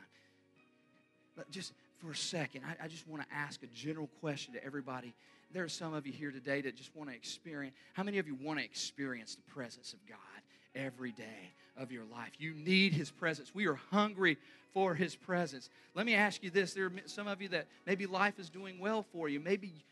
But 1.36 1.50
just 1.50 1.74
for 1.98 2.12
a 2.12 2.16
second, 2.16 2.64
I, 2.66 2.86
I 2.86 2.88
just 2.88 3.08
want 3.08 3.24
to 3.24 3.36
ask 3.36 3.64
a 3.64 3.68
general 3.68 4.10
question 4.20 4.54
to 4.54 4.64
everybody. 4.64 5.14
There 5.52 5.64
are 5.64 5.70
some 5.70 5.94
of 5.94 6.06
you 6.06 6.14
here 6.14 6.32
today 6.32 6.62
that 6.62 6.76
just 6.76 6.96
want 6.96 7.10
to 7.10 7.16
experience. 7.16 7.76
How 7.94 8.04
many 8.04 8.20
of 8.20 8.28
you 8.28 8.36
want 8.36 8.60
to 8.60 8.66
experience 8.66 9.36
the 9.36 9.54
presence 9.54 9.94
of 9.94 10.00
God 10.08 10.18
every 10.76 11.12
day 11.12 11.52
of 11.78 11.92
your 11.92 12.06
life? 12.06 12.32
You 12.38 12.54
need 12.54 12.94
His 12.94 13.12
presence. 13.12 13.54
We 13.54 13.68
are 13.68 13.80
hungry 13.92 14.38
for 14.74 14.96
His 14.96 15.16
presence. 15.16 15.70
Let 15.96 16.06
me 16.06 16.16
ask 16.16 16.44
you 16.44 16.50
this: 16.50 16.74
There 16.74 16.86
are 16.86 16.92
some 17.06 17.28
of 17.28 17.42
you 17.42 17.50
that 17.50 17.68
maybe 17.86 18.06
life 18.06 18.40
is 18.40 18.50
doing 18.50 18.80
well 18.80 19.06
for 19.12 19.30
you. 19.30 19.40
Maybe 19.40 19.86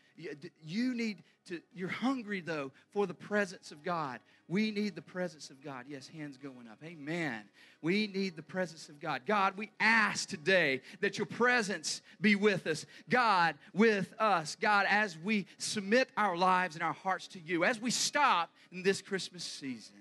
you 0.64 0.94
need 0.94 1.22
to, 1.46 1.60
you're 1.74 1.88
hungry 1.88 2.40
though 2.40 2.70
for 2.90 3.06
the 3.06 3.14
presence 3.14 3.72
of 3.72 3.82
God. 3.82 4.20
We 4.48 4.70
need 4.70 4.94
the 4.94 5.02
presence 5.02 5.50
of 5.50 5.62
God. 5.62 5.86
Yes, 5.88 6.08
hands 6.08 6.36
going 6.36 6.68
up. 6.70 6.78
Amen. 6.84 7.42
We 7.80 8.06
need 8.06 8.36
the 8.36 8.42
presence 8.42 8.88
of 8.88 9.00
God. 9.00 9.22
God, 9.26 9.56
we 9.56 9.70
ask 9.80 10.28
today 10.28 10.82
that 11.00 11.18
your 11.18 11.26
presence 11.26 12.02
be 12.20 12.36
with 12.36 12.66
us. 12.66 12.84
God, 13.08 13.56
with 13.72 14.12
us. 14.18 14.56
God, 14.60 14.86
as 14.88 15.16
we 15.18 15.46
submit 15.58 16.10
our 16.16 16.36
lives 16.36 16.74
and 16.74 16.82
our 16.82 16.92
hearts 16.92 17.28
to 17.28 17.40
you, 17.40 17.64
as 17.64 17.80
we 17.80 17.90
stop 17.90 18.50
in 18.70 18.82
this 18.82 19.00
Christmas 19.00 19.42
season 19.42 19.96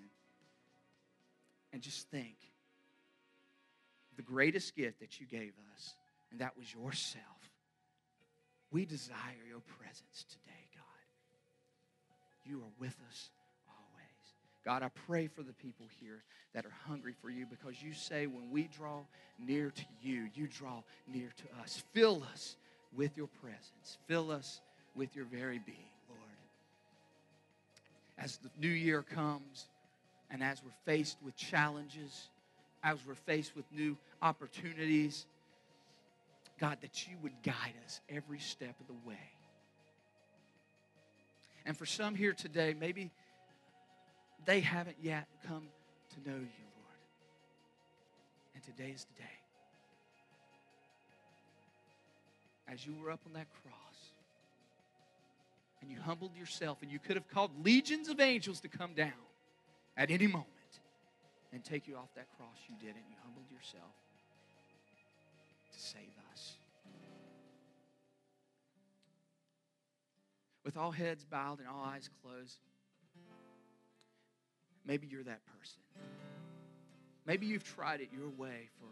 and 1.71 1.81
just 1.81 2.09
think 2.09 2.35
the 4.17 4.21
greatest 4.21 4.75
gift 4.75 4.99
that 4.99 5.19
you 5.19 5.25
gave 5.25 5.53
us, 5.73 5.95
and 6.31 6.41
that 6.41 6.57
was 6.57 6.71
yourself. 6.73 7.25
We 8.71 8.85
desire 8.85 9.43
your 9.47 9.61
presence 9.77 10.25
today, 10.29 10.67
God. 10.73 12.49
You 12.49 12.59
are 12.59 12.73
with 12.79 12.95
us 13.09 13.29
always. 13.67 14.33
God, 14.63 14.81
I 14.81 14.89
pray 15.05 15.27
for 15.27 15.43
the 15.43 15.53
people 15.53 15.87
here 15.99 16.23
that 16.53 16.65
are 16.65 16.73
hungry 16.87 17.13
for 17.21 17.29
you 17.29 17.45
because 17.45 17.81
you 17.81 17.93
say 17.93 18.27
when 18.27 18.49
we 18.49 18.63
draw 18.63 19.01
near 19.39 19.71
to 19.71 19.83
you, 20.01 20.29
you 20.33 20.47
draw 20.47 20.81
near 21.07 21.29
to 21.37 21.61
us. 21.61 21.83
Fill 21.93 22.23
us 22.31 22.55
with 22.95 23.15
your 23.15 23.27
presence, 23.41 23.97
fill 24.07 24.31
us 24.31 24.61
with 24.95 25.15
your 25.15 25.25
very 25.25 25.59
being, 25.59 25.77
Lord. 26.09 26.19
As 28.17 28.37
the 28.37 28.49
new 28.59 28.67
year 28.67 29.01
comes, 29.01 29.67
and 30.29 30.43
as 30.43 30.61
we're 30.63 30.71
faced 30.85 31.17
with 31.23 31.35
challenges, 31.35 32.29
as 32.83 32.97
we're 33.07 33.15
faced 33.15 33.55
with 33.55 33.65
new 33.71 33.97
opportunities, 34.21 35.25
God, 36.61 36.77
that 36.81 37.07
you 37.07 37.17
would 37.23 37.33
guide 37.41 37.73
us 37.83 37.99
every 38.07 38.37
step 38.37 38.75
of 38.79 38.85
the 38.85 39.09
way. 39.09 39.31
And 41.65 41.75
for 41.75 41.87
some 41.87 42.13
here 42.13 42.33
today, 42.33 42.75
maybe 42.79 43.09
they 44.45 44.59
haven't 44.59 44.97
yet 45.01 45.25
come 45.47 45.63
to 46.13 46.29
know 46.29 46.35
you, 46.37 46.67
Lord. 46.77 47.01
And 48.53 48.63
today 48.63 48.91
is 48.93 49.05
the 49.05 49.23
day. 49.23 49.29
As 52.71 52.85
you 52.85 52.93
were 53.03 53.09
up 53.09 53.21
on 53.25 53.33
that 53.33 53.47
cross 53.63 53.75
and 55.81 55.89
you 55.89 55.97
humbled 55.99 56.35
yourself, 56.37 56.77
and 56.83 56.91
you 56.91 56.99
could 56.99 57.15
have 57.15 57.27
called 57.27 57.49
legions 57.65 58.07
of 58.07 58.19
angels 58.19 58.59
to 58.59 58.67
come 58.67 58.93
down 58.93 59.11
at 59.97 60.11
any 60.11 60.27
moment. 60.27 60.47
and 61.53 61.65
take 61.65 61.85
you 61.85 61.97
off 61.97 62.07
that 62.15 62.27
cross, 62.37 62.55
you 62.69 62.75
did 62.79 62.95
it. 62.95 63.03
You 63.09 63.15
humbled 63.25 63.51
yourself 63.51 63.91
save 65.91 66.15
us. 66.31 66.53
With 70.63 70.77
all 70.77 70.91
heads 70.91 71.25
bowed 71.25 71.59
and 71.59 71.67
all 71.67 71.83
eyes 71.83 72.09
closed, 72.21 72.59
maybe 74.85 75.07
you're 75.07 75.23
that 75.23 75.41
person. 75.59 75.81
Maybe 77.25 77.45
you've 77.45 77.63
tried 77.63 78.01
it 78.01 78.09
your 78.13 78.29
way 78.29 78.69
for 78.79 78.87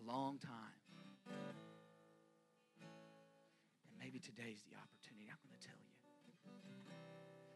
a 0.00 0.02
long 0.10 0.38
time. 0.38 0.80
And 3.88 3.94
maybe 3.98 4.18
today's 4.18 4.62
the 4.68 4.76
opportunity. 4.76 5.28
I'm 5.28 5.40
going 5.44 5.56
to 5.58 5.66
tell 5.66 5.76
you. 5.80 5.92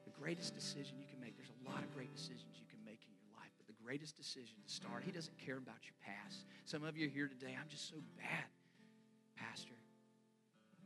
The 0.05 0.15
greatest 0.19 0.55
decision 0.55 0.97
you 0.99 1.07
can 1.07 1.21
make, 1.21 1.37
there's 1.37 1.53
a 1.53 1.69
lot 1.69 1.85
of 1.85 1.93
great 1.95 2.15
decisions 2.15 2.57
you 2.57 2.67
can 2.69 2.81
make 2.85 3.01
greatest 3.89 4.19
decision 4.19 4.55
to 4.63 4.71
start, 4.71 5.03
He 5.03 5.11
doesn't 5.11 5.39
care 5.39 5.57
about 5.57 5.81
your 5.81 5.95
past. 6.05 6.45
Some 6.67 6.85
of 6.85 6.99
you 6.99 7.07
are 7.07 7.11
here 7.11 7.27
today, 7.27 7.57
I'm 7.59 7.71
just 7.71 7.89
so 7.89 7.97
bad, 8.19 8.45
Pastor. 9.35 9.73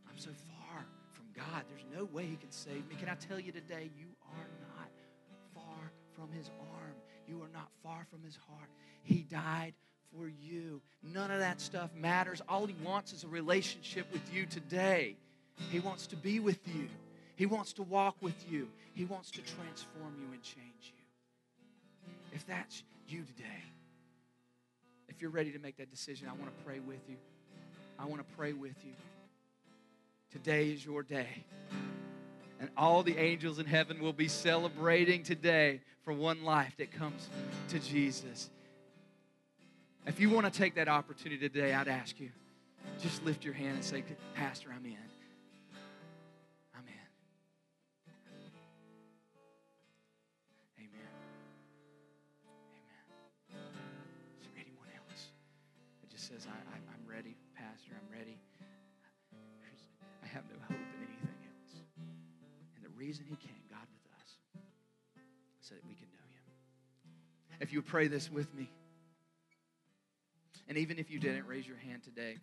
I'm 0.08 0.16
so 0.16 0.30
far 0.30 0.86
from 1.12 1.24
God. 1.34 1.64
There's 1.68 1.84
no 1.92 2.04
way 2.14 2.26
He 2.26 2.36
can 2.36 2.52
save 2.52 2.88
me. 2.88 2.94
Can 3.00 3.08
I 3.08 3.16
tell 3.16 3.40
you 3.40 3.50
today, 3.50 3.90
you 3.98 4.06
are 4.30 4.46
not 4.76 4.88
far 5.52 5.90
from 6.14 6.30
His 6.30 6.48
arm. 6.60 6.94
You 7.26 7.42
are 7.42 7.50
not 7.52 7.70
far 7.82 8.06
from 8.08 8.22
His 8.22 8.38
heart. 8.48 8.68
He 9.02 9.26
died 9.28 9.74
for 10.16 10.28
you. 10.28 10.80
None 11.02 11.32
of 11.32 11.40
that 11.40 11.60
stuff 11.60 11.90
matters. 11.96 12.40
All 12.48 12.66
He 12.66 12.76
wants 12.84 13.12
is 13.12 13.24
a 13.24 13.28
relationship 13.28 14.06
with 14.12 14.32
you 14.32 14.46
today. 14.46 15.16
He 15.72 15.80
wants 15.80 16.06
to 16.06 16.16
be 16.16 16.38
with 16.38 16.60
you. 16.68 16.88
He 17.34 17.46
wants 17.46 17.72
to 17.72 17.82
walk 17.82 18.14
with 18.20 18.48
you. 18.48 18.68
He 18.94 19.06
wants 19.06 19.32
to 19.32 19.40
transform 19.40 20.14
you 20.20 20.32
and 20.32 20.40
change 20.44 20.94
you. 20.94 21.02
If 22.32 22.46
that's 22.46 22.84
you 23.12 23.22
today, 23.22 23.62
if 25.08 25.20
you're 25.20 25.30
ready 25.30 25.52
to 25.52 25.58
make 25.58 25.76
that 25.76 25.90
decision, 25.90 26.28
I 26.28 26.32
want 26.32 26.46
to 26.46 26.64
pray 26.64 26.80
with 26.80 27.00
you. 27.08 27.16
I 27.98 28.06
want 28.06 28.26
to 28.26 28.36
pray 28.36 28.52
with 28.52 28.76
you. 28.84 28.94
Today 30.30 30.70
is 30.70 30.84
your 30.84 31.02
day. 31.02 31.44
And 32.58 32.70
all 32.76 33.02
the 33.02 33.18
angels 33.18 33.58
in 33.58 33.66
heaven 33.66 34.00
will 34.00 34.12
be 34.12 34.28
celebrating 34.28 35.22
today 35.22 35.80
for 36.04 36.12
one 36.12 36.42
life 36.44 36.74
that 36.78 36.90
comes 36.90 37.28
to 37.68 37.78
Jesus. 37.78 38.50
If 40.06 40.18
you 40.18 40.30
want 40.30 40.52
to 40.52 40.58
take 40.58 40.74
that 40.76 40.88
opportunity 40.88 41.48
today, 41.48 41.74
I'd 41.74 41.88
ask 41.88 42.18
you 42.18 42.30
just 43.00 43.24
lift 43.24 43.44
your 43.44 43.54
hand 43.54 43.74
and 43.74 43.84
say, 43.84 44.02
Pastor, 44.34 44.70
I'm 44.74 44.84
in. 44.84 44.96
If 67.62 67.72
you 67.72 67.78
would 67.78 67.86
pray 67.86 68.08
this 68.08 68.28
with 68.28 68.52
me, 68.56 68.68
and 70.68 70.76
even 70.76 70.98
if 70.98 71.12
you 71.12 71.20
didn't 71.20 71.46
raise 71.46 71.64
your 71.64 71.76
hand 71.76 72.02
today, 72.02 72.36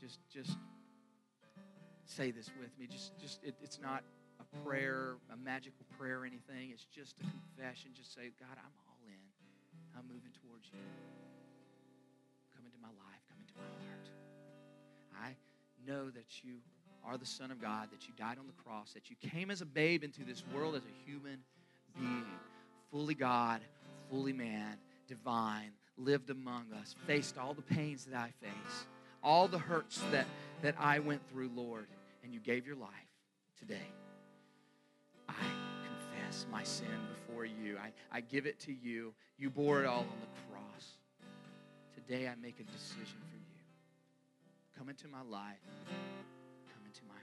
just 0.00 0.20
just 0.32 0.56
say 2.04 2.30
this 2.30 2.48
with 2.60 2.70
me. 2.78 2.86
Just 2.86 3.18
just 3.18 3.42
it, 3.42 3.56
it's 3.60 3.80
not 3.82 4.04
a 4.38 4.44
prayer, 4.64 5.16
a 5.32 5.36
magical 5.36 5.84
prayer 5.98 6.20
or 6.20 6.24
anything. 6.24 6.70
It's 6.70 6.84
just 6.84 7.16
a 7.18 7.24
confession. 7.24 7.90
Just 7.96 8.14
say, 8.14 8.30
God, 8.38 8.54
I'm 8.56 8.72
all 8.86 9.00
in. 9.08 9.98
I'm 9.98 10.04
moving 10.06 10.30
towards 10.46 10.68
you. 10.72 10.78
Come 12.54 12.64
into 12.64 12.78
my 12.80 12.94
life. 12.94 13.22
Come 13.28 13.40
into 13.40 13.54
my 13.58 13.66
heart. 13.82 14.06
I 15.18 15.34
know 15.84 16.10
that 16.10 16.44
you 16.44 16.58
are 17.04 17.18
the 17.18 17.26
Son 17.26 17.50
of 17.50 17.60
God, 17.60 17.88
that 17.90 18.06
you 18.06 18.14
died 18.16 18.38
on 18.38 18.46
the 18.46 18.62
cross, 18.62 18.92
that 18.92 19.10
you 19.10 19.16
came 19.16 19.50
as 19.50 19.62
a 19.62 19.66
babe 19.66 20.04
into 20.04 20.22
this 20.22 20.44
world 20.54 20.76
as 20.76 20.82
a 20.82 21.10
human 21.10 21.38
being, 21.98 22.24
fully 22.92 23.14
God, 23.14 23.60
fully 24.12 24.32
man, 24.34 24.76
divine, 25.08 25.70
lived 25.96 26.28
among 26.28 26.66
us, 26.78 26.94
faced 27.06 27.38
all 27.38 27.54
the 27.54 27.62
pains 27.62 28.04
that 28.04 28.14
I 28.14 28.30
face, 28.44 28.86
all 29.22 29.48
the 29.48 29.58
hurts 29.58 30.02
that, 30.12 30.26
that 30.60 30.74
I 30.78 30.98
went 30.98 31.26
through, 31.30 31.50
Lord, 31.54 31.86
and 32.22 32.34
you 32.34 32.38
gave 32.38 32.66
your 32.66 32.76
life 32.76 32.90
today. 33.58 33.88
I 35.28 35.32
confess 35.86 36.46
my 36.52 36.62
sin 36.62 36.86
before 37.16 37.46
you. 37.46 37.78
I, 37.78 37.92
I 38.14 38.20
give 38.20 38.44
it 38.44 38.60
to 38.60 38.72
you. 38.72 39.14
You 39.38 39.48
bore 39.48 39.82
it 39.82 39.86
all 39.86 40.00
on 40.00 40.20
the 40.20 40.52
cross. 40.52 40.88
Today 41.94 42.28
I 42.28 42.34
make 42.34 42.60
a 42.60 42.64
decision 42.64 43.18
for 43.30 43.36
you. 43.36 43.62
Come 44.76 44.90
into 44.90 45.08
my 45.08 45.22
life. 45.22 45.56
Come 45.88 46.84
into 46.84 47.02
my 47.08 47.21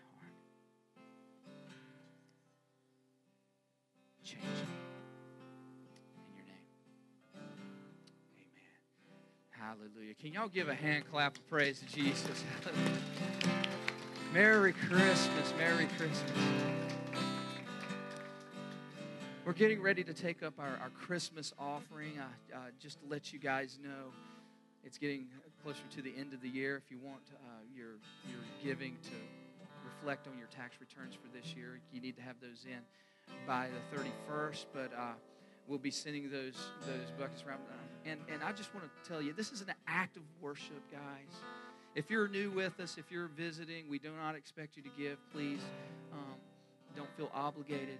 Hallelujah. 9.69 10.15
Can 10.19 10.33
y'all 10.33 10.47
give 10.47 10.67
a 10.67 10.73
hand 10.73 11.03
clap 11.11 11.37
of 11.37 11.47
praise 11.47 11.79
to 11.81 11.85
Jesus? 11.85 12.43
Merry 14.33 14.73
Christmas. 14.73 15.53
Merry 15.59 15.85
Christmas. 15.95 16.31
We're 19.45 19.53
getting 19.53 19.79
ready 19.79 20.03
to 20.03 20.11
take 20.11 20.41
up 20.41 20.55
our, 20.57 20.79
our 20.81 20.89
Christmas 20.99 21.53
offering. 21.59 22.13
Uh, 22.17 22.55
uh, 22.55 22.59
just 22.81 22.99
to 23.01 23.05
let 23.07 23.31
you 23.31 23.37
guys 23.37 23.77
know, 23.83 24.11
it's 24.83 24.97
getting 24.97 25.27
closer 25.61 25.83
to 25.97 26.01
the 26.01 26.15
end 26.17 26.33
of 26.33 26.41
the 26.41 26.49
year. 26.49 26.75
If 26.83 26.89
you 26.89 26.97
want 26.97 27.21
uh, 27.31 27.61
your, 27.71 27.89
your 28.27 28.41
giving 28.63 28.97
to 29.03 29.11
reflect 29.85 30.27
on 30.27 30.35
your 30.35 30.47
tax 30.47 30.77
returns 30.79 31.13
for 31.13 31.27
this 31.31 31.53
year, 31.55 31.79
you 31.93 32.01
need 32.01 32.15
to 32.15 32.23
have 32.23 32.37
those 32.41 32.65
in 32.65 32.79
by 33.45 33.67
the 33.67 33.95
31st. 33.95 34.65
But 34.73 34.91
uh, 34.97 35.13
we'll 35.69 35.79
be 35.79 35.91
sending 35.91 36.29
those, 36.29 36.55
those 36.85 37.11
buckets 37.17 37.43
around. 37.47 37.59
And, 38.05 38.19
and 38.33 38.43
I 38.43 38.51
just 38.51 38.73
want 38.73 38.87
to 38.87 39.09
tell 39.09 39.21
you, 39.21 39.33
this 39.33 39.51
is 39.51 39.61
an 39.61 39.71
act 39.87 40.17
of 40.17 40.23
worship, 40.41 40.81
guys. 40.91 41.41
If 41.95 42.09
you're 42.09 42.27
new 42.27 42.49
with 42.49 42.79
us, 42.79 42.97
if 42.97 43.11
you're 43.11 43.27
visiting, 43.27 43.87
we 43.89 43.99
do 43.99 44.11
not 44.19 44.35
expect 44.35 44.77
you 44.77 44.83
to 44.83 44.89
give. 44.97 45.17
Please 45.31 45.59
um, 46.11 46.35
don't 46.95 47.09
feel 47.17 47.29
obligated. 47.33 47.99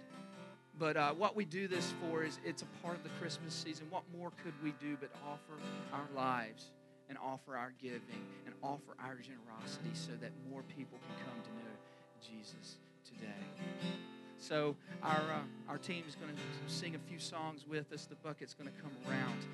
But 0.79 0.95
uh, 0.95 1.13
what 1.13 1.35
we 1.35 1.45
do 1.45 1.67
this 1.67 1.93
for 2.01 2.23
is 2.23 2.39
it's 2.45 2.61
a 2.61 2.67
part 2.81 2.95
of 2.95 3.03
the 3.03 3.09
Christmas 3.19 3.53
season. 3.53 3.87
What 3.89 4.03
more 4.17 4.31
could 4.43 4.53
we 4.63 4.73
do 4.79 4.97
but 4.99 5.09
offer 5.27 5.61
our 5.93 6.07
lives 6.15 6.71
and 7.09 7.17
offer 7.17 7.57
our 7.57 7.73
giving 7.81 8.23
and 8.45 8.55
offer 8.63 8.95
our 9.03 9.15
generosity 9.15 9.91
so 9.93 10.11
that 10.21 10.31
more 10.49 10.63
people 10.63 10.97
can 11.05 11.25
come 11.25 11.43
to 11.43 11.49
know 11.49 11.75
Jesus 12.21 12.77
today? 13.05 14.07
So 14.39 14.75
our 15.03 15.19
uh, 15.19 15.41
our 15.69 15.77
team 15.77 16.03
is 16.07 16.15
going 16.15 16.33
to 16.33 16.73
sing 16.73 16.95
a 16.95 16.99
few 17.09 17.19
songs 17.19 17.65
with 17.67 17.91
us. 17.91 18.05
The 18.05 18.15
bucket's 18.15 18.53
going 18.53 18.69
to 18.69 18.81
come 18.81 18.91
around, 19.07 19.45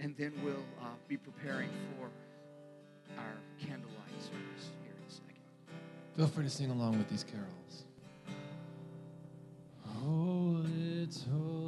and 0.00 0.16
then 0.16 0.32
we'll 0.42 0.64
uh, 0.80 0.86
be 1.06 1.16
preparing 1.16 1.68
for 1.96 2.10
our 3.18 3.36
candlelight 3.60 4.18
service 4.18 4.70
here 4.82 4.94
in 4.96 5.06
a 5.06 5.12
second. 5.12 5.42
Feel 6.16 6.26
free 6.26 6.44
to 6.44 6.50
sing 6.50 6.70
along 6.70 6.98
with 6.98 7.08
these 7.08 7.24
carols. 7.24 7.84
Oh, 10.02 10.64
little 10.64 11.67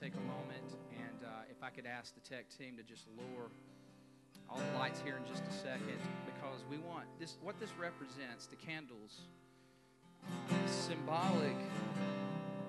take 0.00 0.14
a 0.14 0.20
moment, 0.20 0.78
and 0.96 1.28
uh, 1.28 1.42
if 1.50 1.62
I 1.62 1.68
could 1.68 1.84
ask 1.84 2.14
the 2.14 2.20
tech 2.20 2.46
team 2.48 2.74
to 2.78 2.82
just 2.82 3.06
lower 3.18 3.50
all 4.48 4.56
the 4.56 4.78
lights 4.78 5.02
here 5.04 5.18
in 5.18 5.30
just 5.30 5.46
a 5.46 5.52
second, 5.52 6.00
because 6.24 6.64
we 6.70 6.78
want 6.78 7.04
this. 7.18 7.36
What 7.42 7.60
this 7.60 7.68
represents, 7.78 8.46
the 8.46 8.56
candles, 8.56 9.20
symbolic 10.66 11.56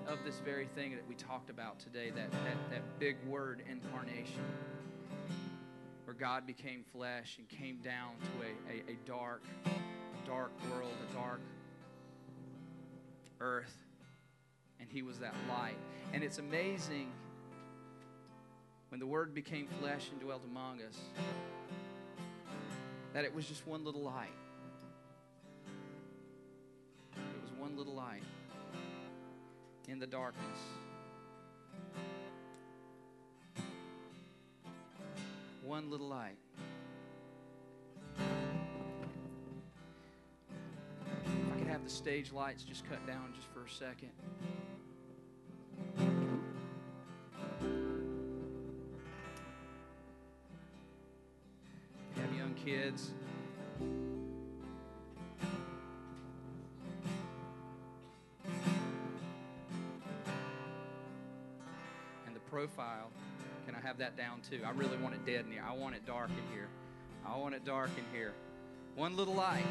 of 0.06 0.18
this 0.26 0.40
very 0.44 0.66
thing 0.74 0.90
that 0.90 1.08
we 1.08 1.14
talked 1.14 1.48
about 1.48 1.80
today. 1.80 2.10
That 2.10 2.30
that 2.32 2.70
that 2.70 2.98
big 2.98 3.16
word, 3.26 3.62
incarnation, 3.70 4.44
where 6.04 6.14
God 6.14 6.46
became 6.46 6.84
flesh 6.92 7.38
and 7.38 7.48
came 7.48 7.78
down 7.78 8.10
to 8.20 8.46
a, 8.46 8.90
a, 8.90 8.92
a 8.92 8.96
dark, 9.06 9.42
dark 10.26 10.52
world, 10.70 10.92
a 11.10 11.14
dark 11.14 11.40
earth, 13.40 13.78
and 14.78 14.90
He 14.90 15.00
was 15.00 15.18
that 15.20 15.34
light. 15.48 15.78
And 16.12 16.22
it's 16.22 16.36
amazing 16.36 17.10
when 18.92 19.00
the 19.00 19.06
Word 19.06 19.34
became 19.34 19.66
flesh 19.80 20.10
and 20.12 20.20
dwelt 20.20 20.44
among 20.44 20.82
us 20.82 20.98
that 23.14 23.24
it 23.24 23.34
was 23.34 23.46
just 23.46 23.66
one 23.66 23.86
little 23.86 24.02
light. 24.02 24.28
It 27.16 27.40
was 27.40 27.50
one 27.58 27.74
little 27.74 27.94
light 27.94 28.22
in 29.88 29.98
the 29.98 30.06
darkness. 30.06 30.58
One 35.64 35.90
little 35.90 36.08
light. 36.08 36.36
If 38.18 38.26
I 41.50 41.58
could 41.58 41.66
have 41.68 41.82
the 41.82 41.88
stage 41.88 42.30
lights 42.30 42.62
just 42.62 42.86
cut 42.90 43.06
down 43.06 43.32
just 43.34 43.48
for 43.54 43.64
a 43.64 43.70
second. 43.70 44.10
That 64.16 64.22
down 64.22 64.40
too? 64.40 64.60
I 64.64 64.70
really 64.70 64.96
want 64.98 65.14
it 65.14 65.24
dead 65.26 65.44
in 65.46 65.52
here. 65.52 65.64
I 65.66 65.72
want 65.74 65.94
it 65.94 66.06
dark 66.06 66.30
in 66.30 66.54
here. 66.54 66.68
I 67.26 67.36
want 67.36 67.54
it 67.54 67.64
dark 67.64 67.90
in 67.96 68.04
here. 68.16 68.32
One 68.96 69.16
little 69.16 69.34
light. 69.34 69.64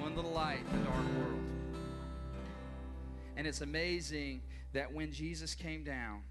One 0.00 0.14
little 0.14 0.32
light 0.32 0.60
in 0.70 0.78
the 0.78 0.84
dark 0.84 1.04
world. 1.18 1.40
And 3.36 3.46
it's 3.46 3.60
amazing 3.60 4.42
that 4.72 4.92
when 4.92 5.12
Jesus 5.12 5.54
came 5.54 5.82
down, 5.82 6.22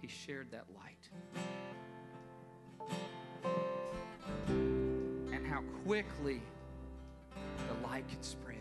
he 0.00 0.08
shared 0.08 0.50
that 0.50 0.64
light. 0.74 1.10
And 4.48 5.46
how 5.46 5.62
quickly 5.84 6.42
the 7.68 7.88
light 7.88 8.08
could 8.08 8.24
spread. 8.24 8.55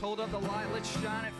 Hold 0.00 0.18
up 0.18 0.30
the 0.30 0.38
light. 0.38 0.66
Let's 0.72 0.90
shine 1.02 1.26
it 1.26 1.39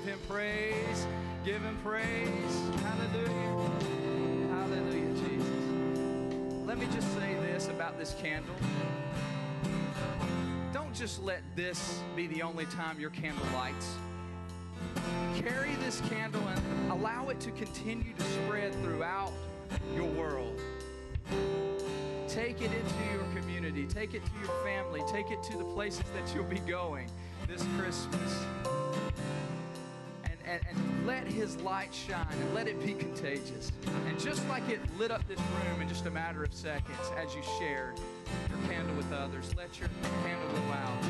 give 0.00 0.14
him 0.14 0.18
praise. 0.28 1.06
Give 1.44 1.62
him 1.62 1.78
praise. 1.84 2.80
Hallelujah. 2.82 3.70
Hallelujah, 4.50 5.14
Jesus. 5.14 6.66
Let 6.66 6.78
me 6.78 6.86
just 6.92 7.12
say 7.14 7.34
this 7.34 7.68
about 7.68 7.98
this 7.98 8.14
candle. 8.20 8.54
Don't 10.72 10.94
just 10.94 11.22
let 11.22 11.42
this 11.54 12.00
be 12.16 12.26
the 12.28 12.42
only 12.42 12.66
time 12.66 12.98
your 12.98 13.10
candle 13.10 13.44
lights. 13.54 13.94
Carry 15.36 15.74
this 15.84 16.00
candle 16.08 16.42
and 16.48 16.92
allow 16.92 17.28
it 17.28 17.40
to 17.40 17.50
continue 17.50 18.14
to 18.14 18.22
spread 18.22 18.72
throughout 18.82 19.32
your 19.94 20.06
world. 20.06 20.58
Take 22.26 22.62
it 22.62 22.70
into 22.72 23.12
your 23.12 23.24
community, 23.34 23.86
take 23.86 24.14
it 24.14 24.22
to 24.24 24.32
your 24.40 24.64
family, 24.64 25.02
take 25.12 25.30
it 25.30 25.42
to 25.42 25.58
the 25.58 25.64
places 25.64 26.04
that 26.14 26.34
you'll 26.34 26.44
be 26.44 26.60
going 26.60 27.10
this 27.48 27.64
Christmas. 27.76 28.44
His 31.40 31.56
light 31.62 31.94
shine 31.94 32.26
and 32.38 32.54
let 32.54 32.68
it 32.68 32.84
be 32.84 32.92
contagious. 32.92 33.72
And 34.06 34.20
just 34.20 34.46
like 34.46 34.68
it 34.68 34.78
lit 34.98 35.10
up 35.10 35.26
this 35.26 35.38
room 35.38 35.80
in 35.80 35.88
just 35.88 36.04
a 36.04 36.10
matter 36.10 36.44
of 36.44 36.52
seconds 36.52 36.98
as 37.16 37.34
you 37.34 37.40
shared 37.58 37.98
your 38.50 38.58
candle 38.68 38.94
with 38.94 39.10
others, 39.10 39.50
let 39.56 39.80
your 39.80 39.88
candle 40.22 40.48
go 40.52 40.72
out 40.72 41.02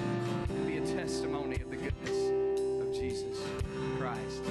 and 0.49 0.67
be 0.69 0.77
a 0.77 0.87
testimony 0.95 1.57
of 1.57 1.69
the 1.69 1.77
goodness 1.77 2.81
of 2.81 2.95
Jesus 2.95 3.43
Christ. 3.99 4.45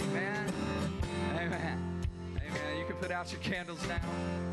Amen. 0.00 0.50
Amen. 1.34 2.04
Amen. 2.38 2.78
You 2.78 2.86
can 2.86 2.96
put 2.96 3.10
out 3.10 3.30
your 3.32 3.42
candles 3.42 3.86
now. 3.86 4.43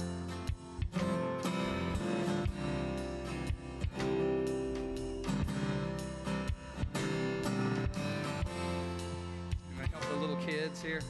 Kids 10.81 10.83
here. 10.83 11.01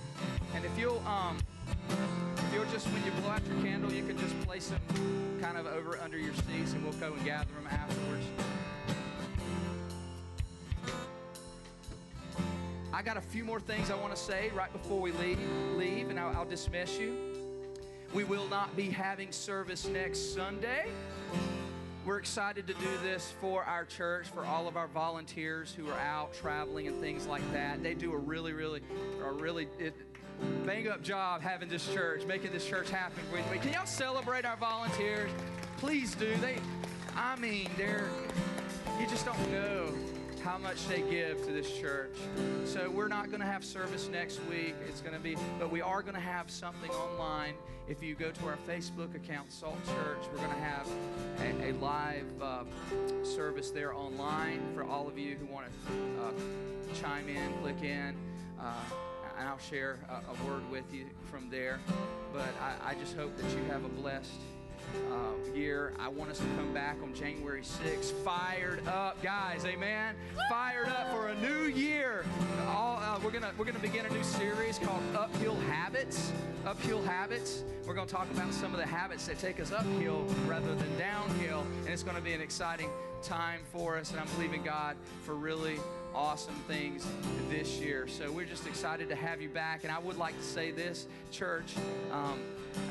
And 0.55 0.65
if 0.65 0.77
you'll 0.77 1.01
um 1.07 1.37
if 1.89 2.53
you'll 2.53 2.65
just 2.65 2.87
when 2.87 3.03
you 3.05 3.11
blow 3.21 3.31
out 3.31 3.41
your 3.47 3.61
candle, 3.61 3.91
you 3.91 4.03
can 4.03 4.17
just 4.17 4.39
place 4.41 4.69
them 4.69 5.39
kind 5.41 5.57
of 5.57 5.65
over 5.65 5.97
under 6.03 6.17
your 6.17 6.33
seats 6.33 6.73
and 6.73 6.83
we'll 6.83 6.93
go 6.93 7.13
and 7.13 7.25
gather 7.25 7.51
them 7.53 7.67
afterwards. 7.69 8.25
I 12.93 13.01
got 13.01 13.17
a 13.17 13.21
few 13.21 13.43
more 13.43 13.59
things 13.59 13.89
I 13.89 13.95
want 13.95 14.13
to 14.15 14.21
say 14.21 14.51
right 14.53 14.71
before 14.71 14.99
we 14.99 15.11
leave, 15.13 15.39
leave 15.75 16.09
and 16.09 16.19
I'll, 16.19 16.35
I'll 16.37 16.45
dismiss 16.45 16.97
you. 16.99 17.15
We 18.13 18.25
will 18.25 18.47
not 18.49 18.75
be 18.75 18.89
having 18.89 19.31
service 19.31 19.87
next 19.87 20.35
Sunday. 20.35 20.87
We're 22.03 22.17
excited 22.17 22.65
to 22.65 22.73
do 22.73 22.97
this 23.03 23.31
for 23.39 23.63
our 23.63 23.85
church, 23.85 24.27
for 24.27 24.43
all 24.43 24.67
of 24.67 24.75
our 24.75 24.87
volunteers 24.87 25.71
who 25.71 25.87
are 25.87 25.99
out 25.99 26.33
traveling 26.33 26.87
and 26.87 26.99
things 26.99 27.27
like 27.27 27.43
that. 27.53 27.83
They 27.83 27.93
do 27.93 28.11
a 28.13 28.17
really, 28.17 28.53
really, 28.53 28.81
a 29.23 29.31
really 29.31 29.67
it, 29.77 29.93
bang 30.65 30.87
up 30.87 31.03
job 31.03 31.41
having 31.41 31.69
this 31.69 31.87
church, 31.93 32.25
making 32.25 32.53
this 32.53 32.67
church 32.67 32.89
happen. 32.89 33.21
Can 33.61 33.73
y'all 33.73 33.85
celebrate 33.85 34.45
our 34.45 34.57
volunteers? 34.57 35.29
Please 35.77 36.15
do. 36.15 36.35
They, 36.37 36.57
I 37.15 37.35
mean, 37.35 37.69
they're, 37.77 38.09
you 38.99 39.05
just 39.05 39.25
don't 39.25 39.51
know 39.51 39.93
how 40.43 40.57
much 40.57 40.87
they 40.87 41.01
give 41.01 41.45
to 41.45 41.51
this 41.51 41.77
church. 41.77 42.15
So 42.65 42.89
we're 42.89 43.07
not 43.07 43.27
going 43.27 43.41
to 43.41 43.45
have 43.45 43.63
service 43.63 44.09
next 44.09 44.39
week. 44.49 44.75
It's 44.87 45.01
going 45.01 45.13
to 45.13 45.19
be, 45.19 45.37
but 45.59 45.71
we 45.71 45.81
are 45.81 46.01
going 46.01 46.15
to 46.15 46.19
have 46.19 46.49
something 46.49 46.89
online. 46.91 47.53
If 47.87 48.01
you 48.01 48.15
go 48.15 48.31
to 48.31 48.45
our 48.47 48.57
Facebook 48.67 49.15
account, 49.15 49.51
Salt 49.51 49.77
Church, 49.85 50.23
we're 50.31 50.37
going 50.37 50.49
to 50.49 50.63
have 50.63 50.87
a, 51.39 51.69
a 51.69 51.71
live 51.73 52.41
uh, 52.41 52.63
service 53.23 53.71
there 53.71 53.93
online 53.93 54.61
for 54.73 54.83
all 54.83 55.07
of 55.07 55.17
you 55.17 55.35
who 55.35 55.45
want 55.45 55.67
to 55.67 56.23
uh, 56.23 56.95
chime 57.01 57.27
in, 57.27 57.53
click 57.61 57.81
in. 57.83 58.15
Uh, 58.59 58.73
and 59.37 59.49
I'll 59.49 59.57
share 59.57 59.97
a, 60.07 60.13
a, 60.13 60.47
word 60.47 60.69
with 60.69 60.93
you 60.93 61.05
from 61.31 61.49
there. 61.49 61.79
But 62.31 62.53
I, 62.61 62.91
I 62.91 62.93
just 62.95 63.15
hope 63.15 63.35
that 63.37 63.49
you 63.51 63.63
have 63.65 63.83
a 63.83 63.89
blessed 63.89 64.29
uh, 65.11 65.31
year. 65.55 65.93
I 65.99 66.07
want 66.09 66.31
us 66.31 66.39
to 66.39 66.45
come 66.57 66.73
back 66.73 66.97
on 67.03 67.13
January 67.13 67.61
6th, 67.61 68.11
fired 68.23 68.87
up, 68.87 69.21
guys. 69.21 69.65
Amen. 69.65 70.15
Fired 70.49 70.87
up 70.87 71.11
for 71.11 71.29
a 71.29 71.35
new 71.35 71.65
year. 71.65 72.25
All, 72.67 72.97
uh, 72.97 73.19
we're 73.23 73.31
gonna 73.31 73.51
we're 73.57 73.65
gonna 73.65 73.79
begin 73.79 74.05
a 74.05 74.09
new 74.09 74.23
series 74.23 74.79
called 74.79 75.03
Uphill 75.15 75.55
Habits. 75.69 76.31
Uphill 76.65 77.01
Habits. 77.03 77.63
We're 77.85 77.93
gonna 77.93 78.07
talk 78.07 78.29
about 78.31 78.53
some 78.53 78.73
of 78.73 78.79
the 78.79 78.85
habits 78.85 79.25
that 79.27 79.39
take 79.39 79.59
us 79.59 79.71
uphill 79.71 80.25
rather 80.47 80.73
than 80.75 80.97
downhill, 80.97 81.65
and 81.79 81.89
it's 81.89 82.03
gonna 82.03 82.21
be 82.21 82.33
an 82.33 82.41
exciting 82.41 82.89
time 83.21 83.61
for 83.71 83.97
us. 83.97 84.11
And 84.11 84.19
I'm 84.19 84.27
believing 84.35 84.63
God 84.63 84.95
for 85.23 85.35
really 85.35 85.77
awesome 86.13 86.55
things 86.67 87.05
this 87.49 87.79
year. 87.79 88.07
So 88.07 88.31
we're 88.31 88.45
just 88.45 88.67
excited 88.67 89.09
to 89.09 89.15
have 89.15 89.41
you 89.41 89.49
back. 89.49 89.83
And 89.83 89.91
I 89.91 89.99
would 89.99 90.17
like 90.17 90.37
to 90.37 90.43
say 90.43 90.71
this, 90.71 91.07
church. 91.31 91.75
Um, 92.11 92.39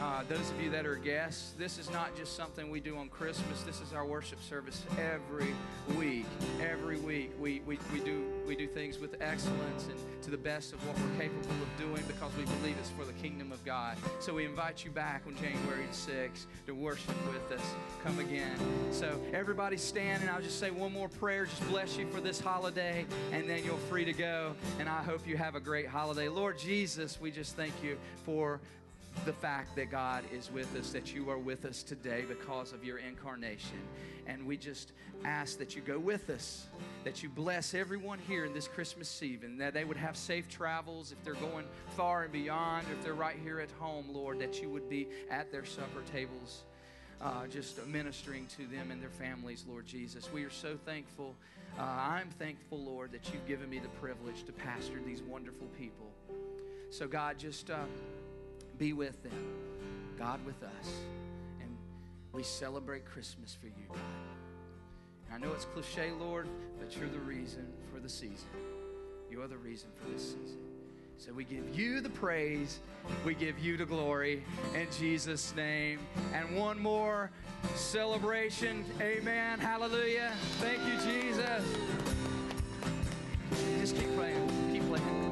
uh, 0.00 0.22
those 0.28 0.50
of 0.50 0.60
you 0.60 0.70
that 0.70 0.86
are 0.86 0.96
guests, 0.96 1.52
this 1.58 1.78
is 1.78 1.90
not 1.90 2.16
just 2.16 2.36
something 2.36 2.70
we 2.70 2.80
do 2.80 2.96
on 2.96 3.08
Christmas. 3.08 3.62
This 3.62 3.80
is 3.80 3.92
our 3.92 4.04
worship 4.04 4.42
service 4.42 4.84
every 4.98 5.54
week. 5.98 6.26
Every 6.60 6.98
week, 6.98 7.32
we, 7.38 7.60
we, 7.66 7.78
we 7.92 8.00
do 8.00 8.24
we 8.50 8.56
do 8.56 8.66
things 8.66 8.98
with 8.98 9.14
excellence 9.22 9.86
and 9.86 10.22
to 10.22 10.30
the 10.30 10.36
best 10.36 10.72
of 10.72 10.84
what 10.84 10.98
we're 10.98 11.24
capable 11.24 11.54
of 11.62 11.78
doing 11.78 12.02
because 12.08 12.32
we 12.36 12.42
believe 12.42 12.74
it's 12.80 12.90
for 12.90 13.04
the 13.04 13.12
kingdom 13.12 13.52
of 13.52 13.64
God. 13.64 13.96
So 14.18 14.34
we 14.34 14.44
invite 14.44 14.84
you 14.84 14.90
back 14.90 15.22
on 15.28 15.36
January 15.36 15.84
6th 15.92 16.46
to 16.66 16.72
worship 16.72 17.14
with 17.32 17.56
us. 17.56 17.64
Come 18.02 18.18
again. 18.18 18.58
So 18.90 19.20
everybody 19.32 19.76
stand, 19.76 20.22
and 20.22 20.30
I'll 20.30 20.42
just 20.42 20.58
say 20.58 20.72
one 20.72 20.92
more 20.92 21.08
prayer. 21.08 21.46
Just 21.46 21.64
bless 21.68 21.96
you 21.96 22.08
for 22.08 22.20
this 22.20 22.40
holiday, 22.40 23.06
and 23.30 23.48
then 23.48 23.64
you're 23.64 23.76
free 23.88 24.04
to 24.04 24.12
go. 24.12 24.56
And 24.80 24.88
I 24.88 25.00
hope 25.00 25.28
you 25.28 25.36
have 25.36 25.54
a 25.54 25.60
great 25.60 25.86
holiday. 25.86 26.28
Lord 26.28 26.58
Jesus, 26.58 27.20
we 27.20 27.30
just 27.30 27.54
thank 27.54 27.74
you 27.84 27.98
for 28.24 28.58
the 29.24 29.32
fact 29.32 29.76
that 29.76 29.90
God 29.90 30.24
is 30.32 30.50
with 30.50 30.74
us, 30.76 30.92
that 30.92 31.14
you 31.14 31.30
are 31.30 31.38
with 31.38 31.64
us 31.64 31.82
today 31.82 32.24
because 32.26 32.72
of 32.72 32.84
your 32.84 32.98
incarnation. 32.98 33.78
And 34.26 34.46
we 34.46 34.56
just 34.56 34.92
ask 35.24 35.58
that 35.58 35.76
you 35.76 35.82
go 35.82 35.98
with 35.98 36.30
us, 36.30 36.66
that 37.04 37.22
you 37.22 37.28
bless 37.28 37.74
everyone 37.74 38.18
here 38.26 38.44
in 38.44 38.54
this 38.54 38.68
Christmas 38.68 39.08
season, 39.08 39.58
that 39.58 39.74
they 39.74 39.84
would 39.84 39.96
have 39.96 40.16
safe 40.16 40.48
travels 40.48 41.12
if 41.12 41.22
they're 41.22 41.34
going 41.34 41.66
far 41.96 42.22
and 42.22 42.32
beyond, 42.32 42.88
or 42.88 42.92
if 42.92 43.02
they're 43.02 43.12
right 43.12 43.36
here 43.42 43.60
at 43.60 43.70
home, 43.72 44.06
Lord, 44.10 44.38
that 44.38 44.62
you 44.62 44.70
would 44.70 44.88
be 44.88 45.08
at 45.30 45.52
their 45.52 45.64
supper 45.64 46.02
tables. 46.10 46.62
Uh, 47.20 47.46
just 47.48 47.86
ministering 47.86 48.46
to 48.46 48.66
them 48.68 48.90
and 48.90 49.02
their 49.02 49.10
families, 49.10 49.66
Lord 49.68 49.84
Jesus. 49.84 50.32
We 50.32 50.42
are 50.44 50.50
so 50.50 50.78
thankful. 50.86 51.34
Uh, 51.78 51.82
I'm 51.82 52.30
thankful, 52.38 52.78
Lord, 52.78 53.12
that 53.12 53.30
you've 53.30 53.46
given 53.46 53.68
me 53.68 53.78
the 53.78 53.88
privilege 54.00 54.44
to 54.44 54.52
pastor 54.52 55.00
these 55.04 55.20
wonderful 55.20 55.66
people. 55.78 56.10
So, 56.88 57.06
God, 57.06 57.38
just. 57.38 57.70
Uh, 57.70 57.84
be 58.80 58.92
with 58.94 59.22
them, 59.22 59.32
God 60.18 60.44
with 60.46 60.62
us. 60.62 60.92
And 61.60 61.76
we 62.32 62.42
celebrate 62.42 63.04
Christmas 63.04 63.54
for 63.54 63.66
you, 63.66 63.86
God. 63.88 63.98
And 65.26 65.44
I 65.44 65.46
know 65.46 65.52
it's 65.52 65.66
cliche, 65.66 66.10
Lord, 66.18 66.48
but 66.80 66.96
you're 66.96 67.10
the 67.10 67.18
reason 67.18 67.68
for 67.92 68.00
the 68.00 68.08
season. 68.08 68.48
You 69.30 69.42
are 69.42 69.46
the 69.46 69.58
reason 69.58 69.90
for 69.94 70.10
this 70.10 70.22
season. 70.22 70.58
So 71.18 71.30
we 71.34 71.44
give 71.44 71.78
you 71.78 72.00
the 72.00 72.08
praise, 72.08 72.78
we 73.26 73.34
give 73.34 73.58
you 73.58 73.76
the 73.76 73.84
glory 73.84 74.42
in 74.74 74.86
Jesus' 74.98 75.54
name. 75.54 75.98
And 76.32 76.56
one 76.56 76.80
more 76.80 77.30
celebration. 77.74 78.86
Amen. 78.98 79.58
Hallelujah. 79.58 80.32
Thank 80.60 80.80
you, 80.86 81.12
Jesus. 81.12 81.62
Just 83.78 83.94
keep 83.94 84.14
playing. 84.16 84.72
Keep 84.72 84.88
playing. 84.88 85.30